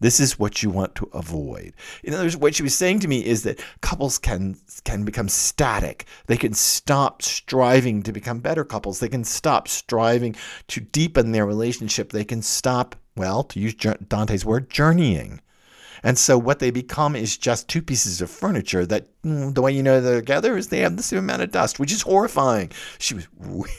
This 0.00 0.20
is 0.20 0.38
what 0.38 0.62
you 0.62 0.70
want 0.70 0.94
to 0.96 1.10
avoid. 1.12 1.72
In 2.04 2.14
other 2.14 2.24
words, 2.24 2.36
what 2.36 2.54
she 2.54 2.62
was 2.62 2.74
saying 2.74 3.00
to 3.00 3.08
me 3.08 3.24
is 3.24 3.42
that 3.42 3.60
couples 3.80 4.18
can 4.18 4.56
can 4.84 5.04
become 5.04 5.28
static. 5.28 6.06
They 6.26 6.36
can 6.36 6.54
stop 6.54 7.22
striving 7.22 8.02
to 8.04 8.12
become 8.12 8.38
better 8.40 8.64
couples. 8.64 9.00
They 9.00 9.08
can 9.08 9.24
stop 9.24 9.66
striving 9.68 10.36
to 10.68 10.80
deepen 10.80 11.32
their 11.32 11.46
relationship. 11.46 12.12
They 12.12 12.24
can 12.24 12.42
stop, 12.42 12.96
well, 13.16 13.42
to 13.44 13.60
use 13.60 13.74
Dante's 13.74 14.44
word, 14.44 14.70
journeying. 14.70 15.40
And 16.02 16.18
so 16.18 16.38
what 16.38 16.58
they 16.58 16.70
become 16.70 17.16
is 17.16 17.36
just 17.36 17.68
two 17.68 17.82
pieces 17.82 18.20
of 18.20 18.30
furniture 18.30 18.86
that 18.86 19.08
mm, 19.22 19.54
the 19.54 19.62
way 19.62 19.72
you 19.72 19.82
know 19.82 20.00
they're 20.00 20.20
together 20.20 20.56
is 20.56 20.68
they 20.68 20.80
have 20.80 20.96
the 20.96 21.02
same 21.02 21.18
amount 21.18 21.42
of 21.42 21.50
dust, 21.50 21.78
which 21.78 21.92
is 21.92 22.02
horrifying. 22.02 22.70
She 22.98 23.14
was 23.14 23.26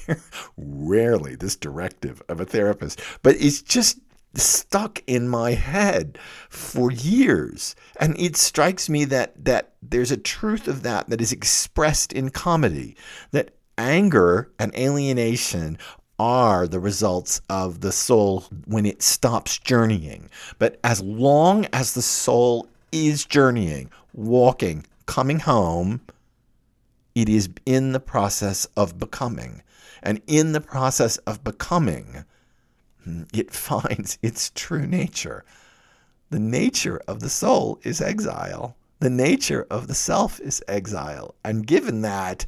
rarely 0.57 1.35
this 1.35 1.55
directive 1.55 2.21
of 2.27 2.39
a 2.39 2.45
therapist, 2.45 3.01
but 3.23 3.35
it's 3.39 3.61
just 3.61 3.99
stuck 4.35 5.01
in 5.07 5.27
my 5.27 5.51
head 5.51 6.17
for 6.49 6.91
years. 6.91 7.75
And 7.99 8.19
it 8.19 8.35
strikes 8.35 8.89
me 8.89 9.05
that 9.05 9.45
that 9.45 9.73
there's 9.81 10.11
a 10.11 10.17
truth 10.17 10.67
of 10.67 10.83
that 10.83 11.09
that 11.09 11.21
is 11.21 11.31
expressed 11.31 12.13
in 12.13 12.29
comedy 12.29 12.95
that 13.31 13.51
anger 13.77 14.51
and 14.59 14.75
alienation 14.75 15.77
are 16.19 16.67
the 16.67 16.79
results 16.79 17.41
of 17.49 17.79
the 17.79 17.93
soul 17.93 18.43
when 18.65 18.85
it 18.85 19.01
stops 19.01 19.57
journeying. 19.57 20.29
But 20.57 20.79
as 20.83 21.01
long 21.01 21.65
as 21.71 21.93
the 21.93 22.01
soul 22.01 22.67
is 22.91 23.25
journeying 23.25 23.89
walking 24.13 24.85
coming 25.05 25.39
home 25.39 26.01
it 27.15 27.27
is 27.27 27.49
in 27.65 27.91
the 27.91 27.99
process 27.99 28.65
of 28.77 28.97
becoming. 28.97 29.61
And 30.01 30.21
in 30.27 30.53
the 30.53 30.61
process 30.61 31.17
of 31.17 31.43
becoming 31.43 32.23
it 33.33 33.51
finds 33.51 34.17
its 34.21 34.51
true 34.55 34.85
nature. 34.85 35.43
The 36.29 36.39
nature 36.39 37.01
of 37.07 37.19
the 37.19 37.29
soul 37.29 37.79
is 37.83 38.01
exile. 38.01 38.75
The 38.99 39.09
nature 39.09 39.65
of 39.69 39.87
the 39.87 39.95
self 39.95 40.39
is 40.39 40.63
exile. 40.67 41.35
And 41.43 41.65
given 41.65 42.01
that, 42.01 42.45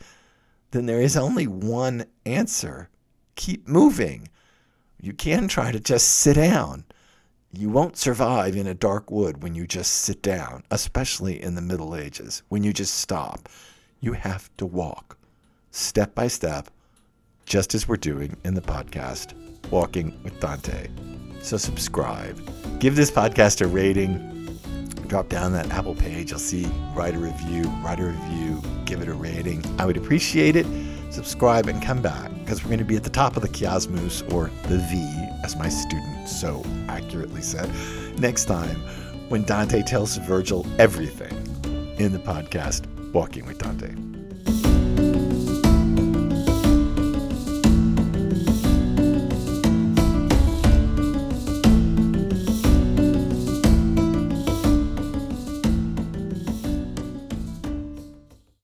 then 0.72 0.86
there 0.86 1.02
is 1.02 1.18
only 1.18 1.48
one 1.48 2.06
answer 2.26 2.90
keep 3.36 3.68
moving. 3.68 4.28
You 5.02 5.14
can 5.14 5.48
try 5.48 5.72
to 5.72 5.80
just 5.80 6.08
sit 6.08 6.36
down. 6.36 6.86
You 7.52 7.70
won't 7.70 7.98
survive 7.98 8.56
in 8.56 8.68
a 8.68 8.74
dark 8.74 9.10
wood 9.10 9.42
when 9.42 9.56
you 9.56 9.66
just 9.66 9.94
sit 9.94 10.22
down, 10.22 10.64
especially 10.70 11.42
in 11.42 11.56
the 11.56 11.62
Middle 11.62 11.96
Ages, 11.96 12.44
when 12.50 12.64
you 12.64 12.72
just 12.72 12.96
stop. 12.96 13.50
You 14.00 14.14
have 14.14 14.50
to 14.58 14.66
walk 14.66 15.18
step 15.72 16.14
by 16.14 16.28
step, 16.28 16.70
just 17.46 17.74
as 17.74 17.88
we're 17.88 17.98
doing 17.98 18.38
in 18.44 18.54
the 18.54 18.62
podcast. 18.62 19.34
Walking 19.72 20.22
with 20.24 20.40
Dante. 20.40 20.90
So 21.42 21.58
subscribe. 21.58 22.40
Give 22.80 22.96
this 22.96 23.10
podcast 23.10 23.62
a 23.62 23.68
rating. 23.68 24.28
Drop 25.08 25.30
down 25.30 25.54
that 25.54 25.70
Apple 25.72 25.96
page. 25.96 26.30
You'll 26.30 26.40
see 26.40 26.66
write 26.94 27.16
a 27.16 27.18
review, 27.18 27.64
write 27.84 28.00
a 28.00 28.06
review, 28.06 28.62
give 28.86 29.02
it 29.02 29.08
a 29.08 29.14
rating. 29.14 29.64
I 29.80 29.86
would 29.86 29.98
appreciate 29.98 30.56
it. 30.56 30.66
Subscribe 31.12 31.68
and 31.68 31.82
come 31.82 32.02
back 32.02 32.32
because 32.40 32.64
we're 32.64 32.70
going 32.70 32.80
to 32.80 32.86
be 32.86 32.96
at 32.96 33.04
the 33.04 33.10
top 33.10 33.36
of 33.36 33.42
the 33.42 33.50
Chiasmus 33.50 34.32
or 34.34 34.52
the 34.68 34.78
V, 34.78 35.04
as 35.44 35.56
my 35.56 35.68
student 35.68 36.30
so 36.30 36.64
accurately 36.88 37.42
said, 37.42 37.70
next 38.20 38.46
time 38.46 38.78
when 39.30 39.44
Dante 39.44 39.82
tells 39.82 40.18
Virgil 40.18 40.66
everything 40.78 41.32
in 41.98 42.14
the 42.14 42.20
podcast 42.20 42.86
Walking 43.14 43.46
with 43.46 43.58
Dante. 43.58 44.11